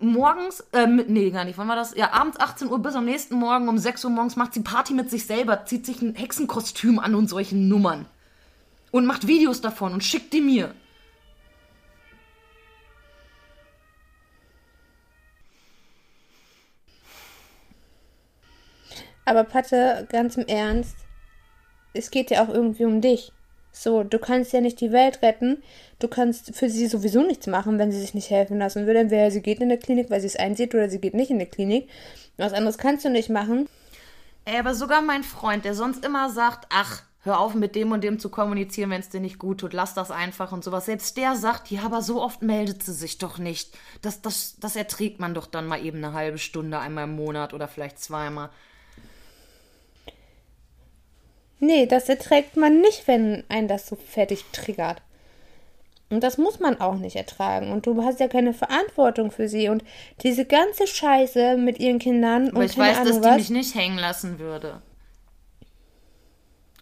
[0.00, 1.94] morgens, äh, mit- nee, gar nicht, wann war das?
[1.94, 4.94] Ja, abends 18 Uhr bis am nächsten Morgen um 6 Uhr morgens macht sie Party
[4.94, 8.06] mit sich selber, zieht sich ein Hexenkostüm an und solchen Nummern.
[8.90, 10.74] Und macht Videos davon und schickt die mir.
[19.24, 20.96] Aber Patte, ganz im Ernst,
[21.94, 23.32] es geht ja auch irgendwie um dich.
[23.72, 25.62] So, du kannst ja nicht die Welt retten.
[25.98, 28.96] Du kannst für sie sowieso nichts machen, wenn sie sich nicht helfen lassen will.
[28.96, 31.38] Entweder sie geht in der Klinik, weil sie es einsieht, oder sie geht nicht in
[31.38, 31.88] die Klinik.
[32.36, 33.68] Was anderes kannst du nicht machen.
[34.44, 38.02] Ey, aber sogar mein Freund, der sonst immer sagt, ach, hör auf mit dem und
[38.02, 40.86] dem zu kommunizieren, wenn es dir nicht gut tut, lass das einfach und sowas.
[40.86, 43.76] Selbst der sagt, ja, aber so oft meldet sie sich doch nicht.
[44.02, 47.52] Das, das, das erträgt man doch dann mal eben eine halbe Stunde, einmal im Monat
[47.52, 48.50] oder vielleicht zweimal.
[51.60, 55.00] Nee, das erträgt man nicht, wenn ein das so fertig triggert.
[56.10, 57.72] Und das muss man auch nicht ertragen.
[57.72, 59.68] Und du hast ja keine Verantwortung für sie.
[59.70, 59.82] Und
[60.22, 63.34] diese ganze Scheiße mit ihren Kindern Aber und ich weiß, Ahnung dass die was.
[63.34, 64.82] mich nicht hängen lassen würde.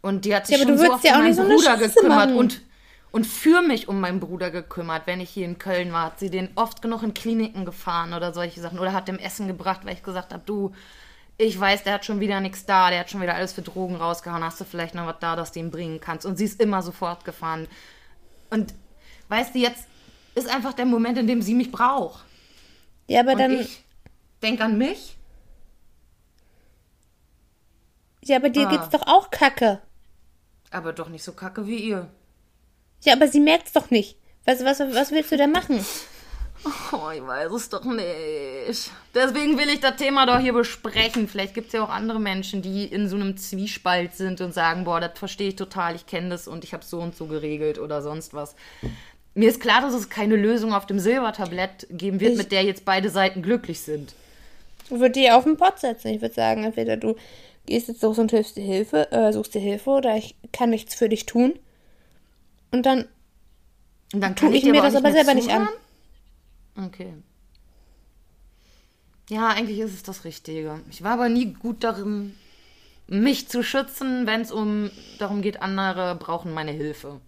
[0.03, 2.35] Und die hat sich Ja, schon so oft ja um meinen so Bruder gekümmert machen.
[2.35, 2.63] und,
[3.11, 6.07] und für mich um meinen Bruder gekümmert, wenn ich hier in Köln war.
[6.07, 8.79] Hat sie den oft genug in Kliniken gefahren oder solche Sachen.
[8.79, 10.73] Oder hat dem Essen gebracht, weil ich gesagt habe, du,
[11.39, 13.95] ich weiß, der hat schon wieder nichts da, der hat schon wieder alles für Drogen
[13.97, 14.43] rausgehauen.
[14.43, 16.27] Hast du vielleicht noch was da, das du ihm bringen kannst?
[16.27, 17.69] Und sie ist immer sofort gefahren.
[18.51, 18.75] Und
[19.29, 19.87] weißt du, jetzt
[20.35, 22.25] ist einfach der Moment, in dem sie mich braucht.
[23.07, 23.61] Ja, aber Und dann.
[23.61, 23.85] ich
[24.43, 25.17] denk an mich.
[28.25, 28.71] Ja, aber dir Ah.
[28.71, 29.81] geht's doch auch kacke.
[30.71, 32.09] Aber doch nicht so kacke wie ihr.
[33.03, 34.19] Ja, aber sie merkt's doch nicht.
[34.45, 35.85] Was, was, was willst du denn machen?
[36.65, 38.91] Oh, ich weiß es doch nicht.
[39.15, 41.29] Deswegen will ich das Thema doch hier besprechen.
[41.29, 44.85] Vielleicht gibt es ja auch andere Menschen, die in so einem Zwiespalt sind und sagen,
[44.85, 47.79] boah, das verstehe ich total, ich kenne das und ich habe so und so geregelt
[47.79, 48.55] oder sonst was.
[49.35, 52.65] Mir ist klar, dass es keine Lösung auf dem Silbertablett geben wird, Ich- mit der
[52.65, 54.15] jetzt beide Seiten glücklich sind.
[54.85, 56.09] Ich würde dir auf den Pott setzen.
[56.09, 57.15] Ich würde sagen, entweder du
[57.67, 60.95] gehst jetzt los und hilfst dir Hilfe, äh, suchst dir Hilfe oder ich kann nichts
[60.95, 61.59] für dich tun.
[62.73, 63.07] Und dann
[64.13, 65.69] Und dann kann ich, ich mir das aber selber nicht an.
[66.87, 67.15] Okay.
[69.29, 70.81] Ja, eigentlich ist es das Richtige.
[70.91, 72.35] Ich war aber nie gut darin,
[73.07, 77.21] mich zu schützen, wenn es um darum geht, andere brauchen meine Hilfe.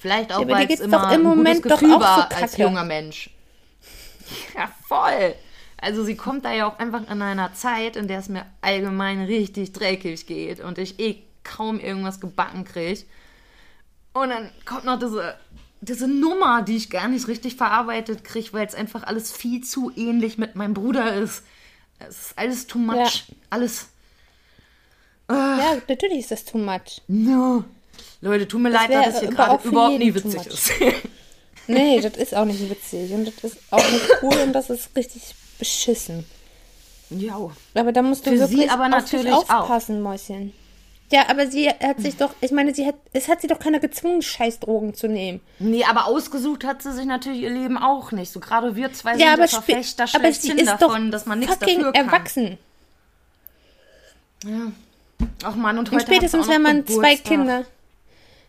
[0.00, 2.06] Vielleicht auch, Ja, weil es immer doch im ein Moment gutes doch Gefühl auch so
[2.06, 3.30] war als junger Mensch.
[4.56, 5.36] Ja, voll.
[5.80, 9.22] Also sie kommt da ja auch einfach in einer Zeit, in der es mir allgemein
[9.22, 13.04] richtig dreckig geht und ich eh kaum irgendwas gebacken kriege.
[14.14, 15.36] Und dann kommt noch diese,
[15.80, 19.92] diese Nummer, die ich gar nicht richtig verarbeitet kriege, weil es einfach alles viel zu
[19.94, 21.42] ähnlich mit meinem Bruder ist.
[21.98, 22.96] Es ist alles too much.
[23.28, 23.34] Ja.
[23.50, 23.88] Alles.
[25.28, 27.02] Ja, natürlich ist das too much.
[27.08, 27.64] No.
[28.20, 30.72] Leute, tut mir leid, wär dass das hier gerade überhaupt nie witzig ist.
[31.68, 34.90] Nee, das ist auch nicht witzig und das ist auch nicht cool und das ist
[34.94, 36.24] richtig beschissen.
[37.10, 37.50] ja.
[37.74, 39.62] Aber da musst du Für wirklich sie aber natürlich dich auch.
[39.62, 40.52] aufpassen, Mäuschen.
[41.12, 43.78] Ja, aber sie hat sich doch, ich meine, sie hat, es hat sie doch keiner
[43.78, 45.40] gezwungen, Scheißdrogen zu nehmen.
[45.60, 48.32] Nee, aber ausgesucht hat sie sich natürlich ihr Leben auch nicht.
[48.32, 51.38] So gerade wir zwei Ja, sind aber, Verfechter aber sie ist davon, doch dass man
[51.38, 52.06] nichts dafür kann.
[52.06, 52.58] erwachsen.
[54.44, 54.72] Ja.
[55.44, 57.24] Ach man, und Und heute sie spätestens, wenn man zwei Geburtstag.
[57.24, 57.64] Kinder,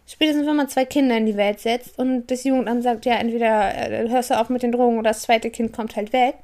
[0.08, 3.74] spätestens wenn man zwei Kinder in die Welt setzt und das Jugendamt sagt, ja, entweder
[3.76, 6.36] äh, hörst du auf mit den Drogen oder das zweite Kind kommt halt weg.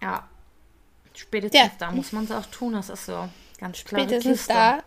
[0.00, 0.26] Ja.
[1.14, 1.70] Spätestens Ja.
[1.78, 3.28] da muss man es auch tun, das ist so.
[3.60, 4.00] Ganz klar.
[4.00, 4.82] Spätestens da.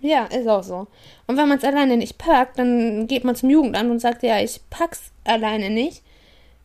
[0.00, 0.86] Ja, ist auch so.
[1.26, 4.40] Und wenn man es alleine nicht packt, dann geht man zum Jugendamt und sagt, ja,
[4.40, 6.02] ich pack's alleine nicht.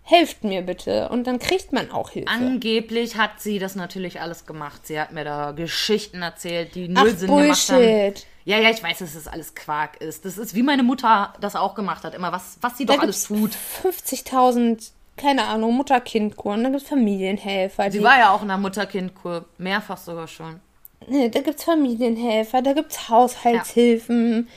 [0.04, 1.10] Helft mir bitte.
[1.10, 2.30] Und dann kriegt man auch Hilfe.
[2.30, 4.86] Angeblich hat sie das natürlich alles gemacht.
[4.86, 7.78] Sie hat mir da Geschichten erzählt, die Ach, null Sinn gemacht haben.
[7.80, 8.28] Bullshit.
[8.46, 10.24] Ja, ja, ich weiß, dass das alles Quark ist.
[10.24, 13.02] Das ist wie meine Mutter das auch gemacht hat, immer was, was sie Da doch
[13.02, 13.52] alles tut.
[13.84, 16.64] 50.000, keine Ahnung, Mutter-Kind-Kuren.
[16.64, 17.90] Da gibt's Familienhelfer.
[17.90, 20.60] Sie war ja auch in der Mutter-Kind-Kur, mehrfach sogar schon.
[21.08, 24.48] Nee, da gibt's Familienhelfer, da gibt's Haushaltshilfen,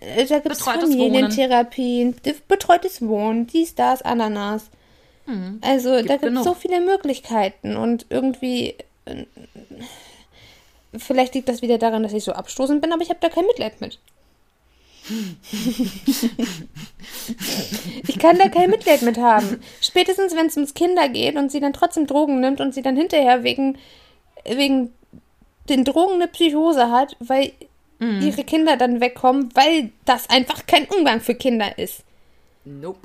[0.00, 4.64] äh, da gibt's Betreutes Familientherapien, d- betreutes Wohnen, dies, das, Ananas.
[5.62, 6.26] Also da gibt's Mhm.
[6.26, 6.44] genug.
[6.44, 8.74] so viele Möglichkeiten und irgendwie
[9.06, 9.24] äh,
[10.98, 13.46] vielleicht liegt das wieder daran, dass ich so abstoßend bin, aber ich habe da kein
[13.46, 13.98] Mitleid mit.
[18.08, 19.60] ich kann da kein Mitleid mit haben.
[19.80, 22.96] Spätestens, wenn es ums Kinder geht und sie dann trotzdem Drogen nimmt und sie dann
[22.96, 23.78] hinterher wegen,
[24.44, 24.92] wegen
[25.68, 27.52] den Drogen eine Psychose hat, weil
[28.00, 28.20] Mhm.
[28.22, 32.02] ihre Kinder dann wegkommen, weil das einfach kein Umgang für Kinder ist.
[32.64, 32.98] Nope.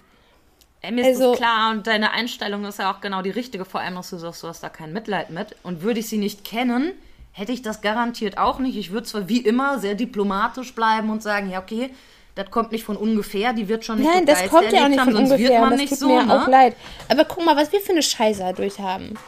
[0.82, 3.66] Ey, mir ist Also- das klar und deine Einstellung ist ja auch genau die richtige,
[3.66, 5.56] vor allem, dass du sagst, du hast da kein Mitleid mit.
[5.64, 6.94] Und würde ich sie nicht kennen,
[7.34, 8.78] hätte ich das garantiert auch nicht.
[8.78, 11.92] Ich würde zwar wie immer sehr diplomatisch bleiben und sagen, ja, okay,
[12.36, 15.00] das kommt nicht von ungefähr, die wird schon nicht Nein, das kommt ja auch nicht
[15.00, 15.40] haben, von ungefähr.
[15.50, 16.42] wird man und das nicht tut so, mir ne?
[16.44, 16.76] auch leid.
[17.10, 19.20] Aber guck mal, was wir für eine Scheiße durchhaben.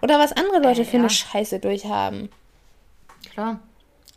[0.00, 1.00] Oder was andere Leute Äh, für ja.
[1.00, 2.30] eine Scheiße durchhaben.
[3.32, 3.60] Klar.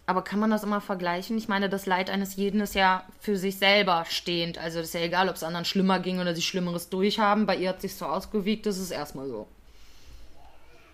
[0.07, 1.37] Aber kann man das immer vergleichen?
[1.37, 4.59] Ich meine, das Leid eines jeden ist ja für sich selber stehend.
[4.59, 7.47] Also das ist ja egal, ob es anderen schlimmer ging oder sie Schlimmeres durchhaben.
[7.47, 9.47] Bei ihr hat sich so ausgewiegt, das ist erstmal so.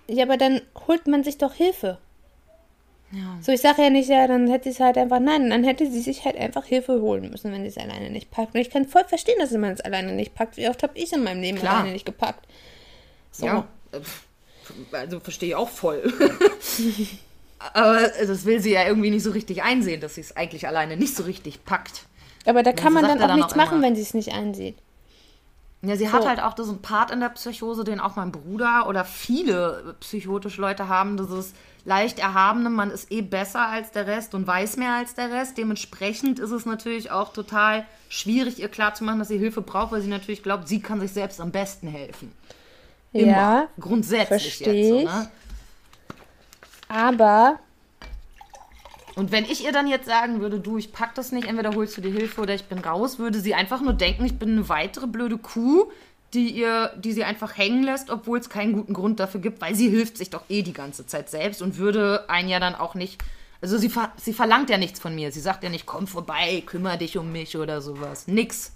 [0.07, 1.97] Ja, aber dann holt man sich doch Hilfe.
[3.11, 3.38] Ja.
[3.41, 5.89] So, ich sage ja nicht, ja, dann hätte sie es halt einfach, nein, dann hätte
[5.91, 8.55] sie sich halt einfach Hilfe holen müssen, wenn sie es alleine nicht packt.
[8.55, 10.55] Und ich kann voll verstehen, dass man es alleine nicht packt.
[10.55, 11.80] Wie oft habe ich in meinem Leben Klar.
[11.80, 12.47] alleine nicht gepackt?
[13.32, 13.45] So.
[13.45, 13.99] Ja, äh,
[14.95, 16.13] also verstehe ich auch voll.
[17.74, 20.97] Aber das will sie ja irgendwie nicht so richtig einsehen, dass sie es eigentlich alleine
[20.97, 22.03] nicht so richtig packt.
[22.45, 23.88] Aber da kann man dann auch dann nichts machen, immer.
[23.88, 24.78] wenn sie es nicht einsieht.
[25.84, 26.30] Ja, sie hat So.
[26.30, 30.88] halt auch diesen Part in der Psychose, den auch mein Bruder oder viele psychotische Leute
[30.88, 31.53] haben, dieses
[31.86, 35.57] leicht erhabene, man ist eh besser als der Rest und weiß mehr als der Rest.
[35.57, 40.07] Dementsprechend ist es natürlich auch total schwierig, ihr klarzumachen, dass sie Hilfe braucht, weil sie
[40.07, 42.32] natürlich glaubt, sie kann sich selbst am besten helfen.
[43.14, 43.32] Immer.
[43.32, 45.32] Ja, Grundsätzlich jetzt so, ne?
[46.91, 47.59] Aber
[49.15, 51.97] Und wenn ich ihr dann jetzt sagen würde, du, ich pack das nicht, entweder holst
[51.97, 54.69] du dir Hilfe oder ich bin raus, würde sie einfach nur denken, ich bin eine
[54.69, 55.91] weitere blöde Kuh,
[56.33, 59.75] die ihr, die sie einfach hängen lässt, obwohl es keinen guten Grund dafür gibt, weil
[59.75, 62.95] sie hilft sich doch eh die ganze Zeit selbst und würde einen ja dann auch
[62.95, 63.21] nicht.
[63.61, 65.31] Also sie, ver sie verlangt ja nichts von mir.
[65.31, 68.27] Sie sagt ja nicht, komm vorbei, kümmere dich um mich oder sowas.
[68.27, 68.71] Nix.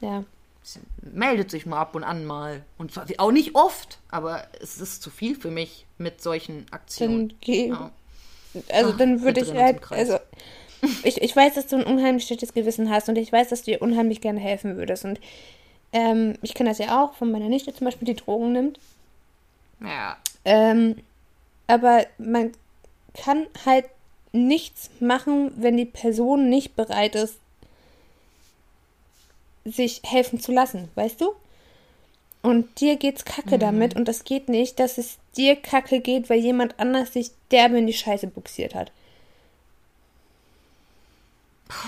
[0.00, 0.24] ja.
[0.66, 2.64] Sie meldet sich mal ab und an mal.
[2.76, 7.28] Und zwar auch nicht oft, aber es ist zu viel für mich mit solchen Aktionen.
[7.28, 7.92] Dann geh, Ja.
[8.72, 10.18] Also Ach, dann würde ich halt, also
[11.04, 13.70] ich, ich weiß, dass du ein unheimlich schlechtes Gewissen hast und ich weiß, dass du
[13.70, 15.04] ihr unheimlich gerne helfen würdest.
[15.04, 15.20] Und
[15.92, 18.80] ähm, ich kenne das ja auch von meiner Nichte zum Beispiel, die Drogen nimmt.
[19.80, 20.16] Ja.
[20.44, 20.96] Ähm,
[21.68, 22.50] aber man
[23.14, 23.84] kann halt
[24.32, 27.36] nichts machen, wenn die Person nicht bereit ist,
[29.66, 31.32] sich helfen zu lassen, weißt du?
[32.42, 36.38] Und dir geht's kacke damit und das geht nicht, dass es dir kacke geht, weil
[36.38, 38.92] jemand anders sich derbe in die Scheiße buxiert hat.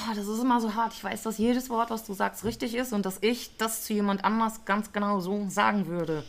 [0.09, 0.93] Das ist immer so hart.
[0.95, 3.93] Ich weiß, dass jedes Wort, was du sagst, richtig ist und dass ich das zu
[3.93, 6.25] jemand anders ganz genau so sagen würde.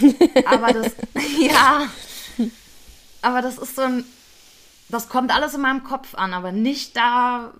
[0.46, 0.92] Aber das,
[1.38, 1.88] ja,
[3.20, 4.04] aber das ist so ein,
[4.88, 7.52] das kommt alles in meinem Kopf an, aber nicht da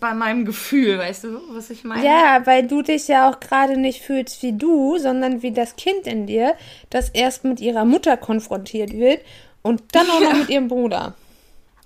[0.00, 2.04] bei meinem Gefühl, weißt du, was ich meine?
[2.04, 6.06] Ja, weil du dich ja auch gerade nicht fühlst wie du, sondern wie das Kind
[6.06, 6.54] in dir,
[6.90, 9.20] das erst mit ihrer Mutter konfrontiert wird
[9.62, 10.36] und dann auch noch Ja.
[10.36, 11.14] mit ihrem Bruder.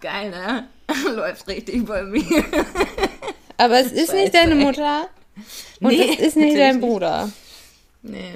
[0.01, 0.69] Geil, ne?
[1.15, 2.23] Läuft richtig bei mir.
[3.59, 4.55] Aber es ist nicht deine.
[4.55, 5.09] Mutter
[5.81, 6.89] und Nee, es ist nicht dein nicht.
[6.89, 7.31] Bruder.
[8.03, 8.35] Nee.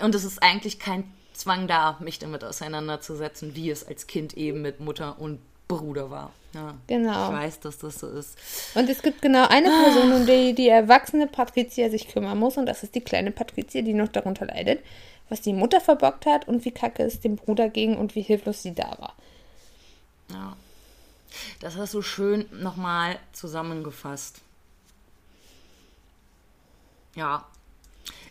[0.00, 4.60] Und es ist eigentlich kein Zwang da, mich damit auseinanderzusetzen, wie es als Kind eben
[4.62, 5.38] mit Mutter und
[5.68, 6.32] Bruder war.
[6.54, 6.74] Ja.
[6.86, 7.30] Genau.
[7.30, 8.38] Ich weiß, dass das so ist.
[8.74, 12.66] Und es gibt genau eine Person, um die die erwachsene Patricia sich kümmern muss und
[12.66, 14.82] das ist die kleine Patricia, die noch darunter leidet,
[15.28, 18.62] was die Mutter verbockt hat und wie kacke es dem Bruder ging und wie hilflos
[18.62, 19.14] sie da war.
[20.30, 20.56] Ja.
[21.60, 24.40] Das hast du schön nochmal zusammengefasst.
[27.14, 27.46] Ja.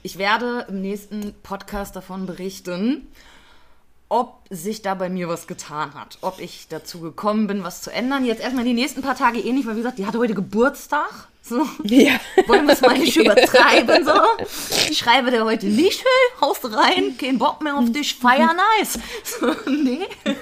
[0.02, 3.12] Ich werde im nächsten Podcast davon berichten,
[4.10, 6.18] ob sich da bei mir was getan hat.
[6.22, 8.26] Ob ich dazu gekommen bin, was zu ändern.
[8.26, 11.28] Jetzt erstmal die nächsten paar Tage eh nicht, weil wie gesagt, die hatte heute Geburtstag.
[11.42, 11.66] So.
[11.84, 12.20] Ja.
[12.48, 14.14] Wollen wir es mal nicht übertreiben, so?
[14.90, 19.00] Ich schreibe dir heute nicht, hey, haust rein, kein Bock mehr auf dich, feier nice.
[19.24, 20.08] So, nee.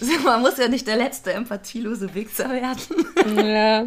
[0.00, 3.44] So, man muss ja nicht der letzte empathielose Wichser werden.
[3.44, 3.86] ja.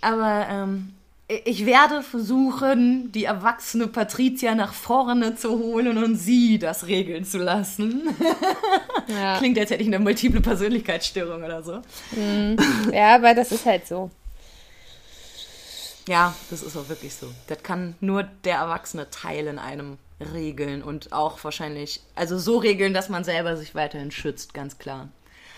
[0.00, 0.94] Aber ähm,
[1.28, 7.38] ich werde versuchen, die erwachsene Patricia nach vorne zu holen und sie das regeln zu
[7.38, 8.08] lassen.
[9.08, 9.38] Ja.
[9.38, 11.80] Klingt, als hätte ich eine multiple Persönlichkeitsstörung oder so.
[12.92, 14.10] ja, aber das ist halt so.
[16.08, 17.28] Ja, das ist auch wirklich so.
[17.46, 19.98] Das kann nur der erwachsene Teil in einem
[20.34, 25.08] regeln und auch wahrscheinlich, also so regeln, dass man selber sich weiterhin schützt, ganz klar.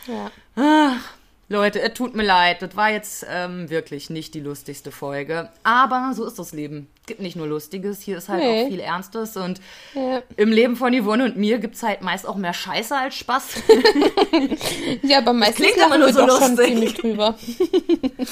[0.07, 0.31] Ja.
[0.57, 1.15] Ach,
[1.51, 5.49] Leute, es tut mir leid, das war jetzt ähm, wirklich nicht die lustigste Folge.
[5.63, 6.89] Aber so ist das Leben.
[7.01, 8.65] Es gibt nicht nur Lustiges, hier ist halt Nee.
[8.65, 9.59] auch viel Ernstes und
[9.95, 10.21] Ja.
[10.37, 13.45] im Leben von Yvonne und mir gibt es halt meist auch mehr Scheiße als Spaß.
[15.03, 16.95] Ja, aber meistens klingt immer nur so lustig.
[16.95, 17.35] drüber.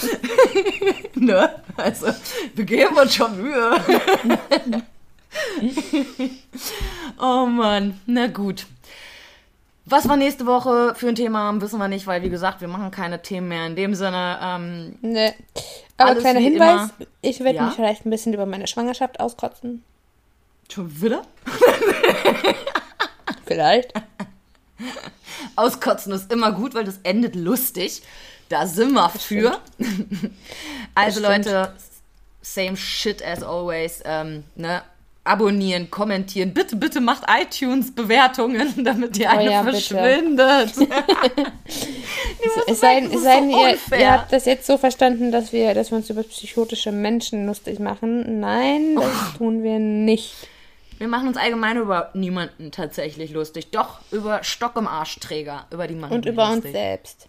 [1.14, 1.55] ne?
[1.77, 2.07] Also,
[2.55, 3.77] wir geben uns schon Mühe.
[7.21, 8.67] oh Mann, na gut.
[9.89, 12.66] Was wir nächste Woche für ein Thema haben, wissen wir nicht, weil wie gesagt, wir
[12.68, 14.39] machen keine Themen mehr in dem Sinne.
[14.43, 15.32] Ähm, Ne.
[15.97, 17.09] Aber kleiner Hinweis, immer.
[17.22, 17.66] ich werde Ja?
[17.66, 19.84] mich vielleicht ein bisschen über meine Schwangerschaft auskotzen.
[20.70, 21.22] schon wieder?
[23.47, 23.93] Vielleicht.
[25.57, 28.03] Auskotzen ist immer gut, weil das endet lustig.
[28.49, 29.61] Da sind wir für.
[30.95, 31.30] also Das.
[31.30, 31.72] Leute,
[32.43, 34.03] same shit as always.
[34.05, 34.82] Ähm, ne?
[35.27, 36.55] Abonnieren, kommentieren.
[36.55, 39.77] Bitte, bitte macht iTunes-Bewertungen, damit die eine Oh ja, bitte.
[39.81, 40.72] verschwindet.
[42.68, 45.91] Es sei, es sei so ihr, ihr habt das jetzt so verstanden, dass wir, dass
[45.91, 48.41] wir uns über psychotische Menschen lustig machen.
[48.41, 49.39] Nein, das Oh.
[49.39, 50.35] tun wir nicht.
[50.99, 53.70] Wir machen uns allgemein über niemanden tatsächlich lustig.
[53.70, 55.66] Doch, über Stock im Arschträger.
[55.70, 56.72] Über die machen Und über uns lustig.
[56.72, 57.29] selbst.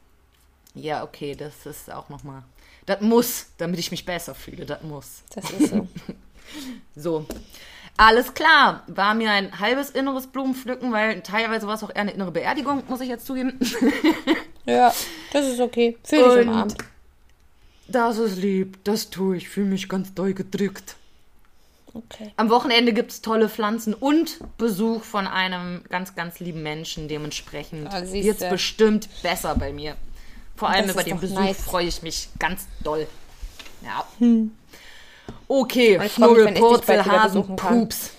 [0.74, 2.44] Ja, okay, das ist auch nochmal.
[2.86, 4.66] Das muss, damit ich mich besser fühle.
[4.66, 5.24] Das muss.
[5.36, 5.88] Das ist so.
[6.96, 7.26] So.
[7.98, 8.84] Alles klar.
[8.88, 12.84] War mir ein halbes inneres Blumenpflücken, weil teilweise war es auch eher eine innere Beerdigung,
[12.88, 13.60] muss ich jetzt zugeben.
[14.66, 14.94] ja,
[15.34, 15.98] das ist okay.
[16.04, 16.76] Fühl dich Und- umarmt.
[17.90, 18.84] Das ist lieb.
[18.84, 19.48] Das tue ich.
[19.50, 20.96] Fühle mich ganz doll gedrückt.
[21.94, 22.32] Okay.
[22.36, 27.08] Am Wochenende gibt es tolle Pflanzen und Besuch von einem ganz, ganz lieben Menschen.
[27.08, 29.96] Dementsprechend Ah, wird es bestimmt besser bei mir.
[30.58, 31.62] Vor allem Das über den Besuch nice.
[31.64, 33.08] freue ich mich ganz doll.
[33.84, 34.06] Ja.
[35.48, 37.80] Okay, Schnurgelpurzelhasen, besuchen kann.
[37.82, 38.12] Pups.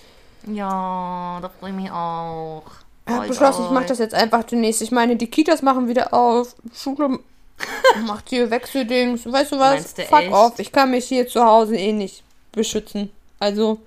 [0.47, 2.63] Ja, da freue ich mich auch.
[3.07, 4.81] Ich habe beschlossen, ich mache das jetzt einfach demnächst.
[4.81, 6.55] Ich meine, die Kitas machen wieder auf.
[6.73, 7.19] Schule
[8.05, 9.31] macht hier Wechseldings.
[9.31, 9.93] Weißt du was?
[9.93, 10.31] Du Fuck echt?
[10.31, 10.59] off.
[10.59, 13.11] Ich kann mich hier zu Hause eh nicht beschützen.
[13.39, 13.79] Also,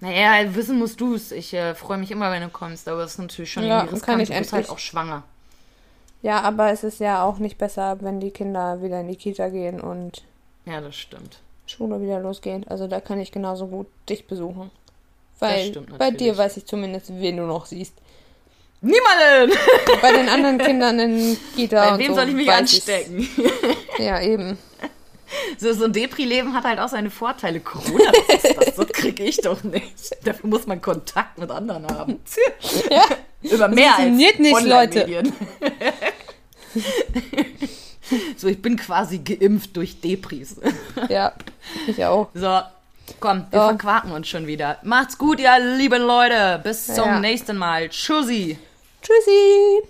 [0.00, 1.32] Naja, wissen musst du es.
[1.32, 4.00] Ich äh, freue mich immer, wenn du kommst, aber es ist natürlich schon Ja, irgendwie
[4.00, 4.22] kann riskant.
[4.22, 4.74] ich Du bist halt endlich.
[4.74, 5.22] auch schwanger.
[6.22, 9.48] ja, aber es ist ja auch nicht besser, wenn die Kinder wieder in die Kita
[9.48, 10.22] gehen und
[10.66, 11.38] Ja, das stimmt.
[11.66, 12.68] Schule wieder losgeht.
[12.68, 14.70] Also da kann ich genauso gut dich besuchen.
[15.38, 17.94] Weil stimmt bei dir weiß ich zumindest, wen du noch siehst.
[18.82, 19.56] Niemanden!
[20.00, 23.18] Bei den anderen Kindern in Kita Bei wem so soll ich mich anstecken?
[23.20, 23.36] ich's.
[23.98, 24.56] Ja, eben.
[25.58, 27.60] So, so ein Depri-Leben hat halt auch seine Vorteile.
[27.60, 30.16] Corona, das, ist, das, das kriege ich doch nicht.
[30.24, 32.20] Dafür muss man Kontakt mit anderen haben.
[32.90, 33.04] Ja,
[33.42, 35.32] Über mehr als funktioniert nicht, Online-Medien.
[38.36, 40.56] so, ich bin quasi geimpft durch Depris.
[41.08, 41.32] ja,
[41.86, 42.28] ich auch.
[42.34, 42.60] So,
[43.20, 43.68] komm, wir So.
[43.68, 44.78] verquaken uns schon wieder.
[44.82, 46.60] Macht's gut, ihr lieben Leute.
[46.62, 47.20] Bis zum Ja.
[47.20, 47.88] nächsten Mal.
[47.88, 48.58] Tschüssi.
[49.02, 49.82] Tschüssi.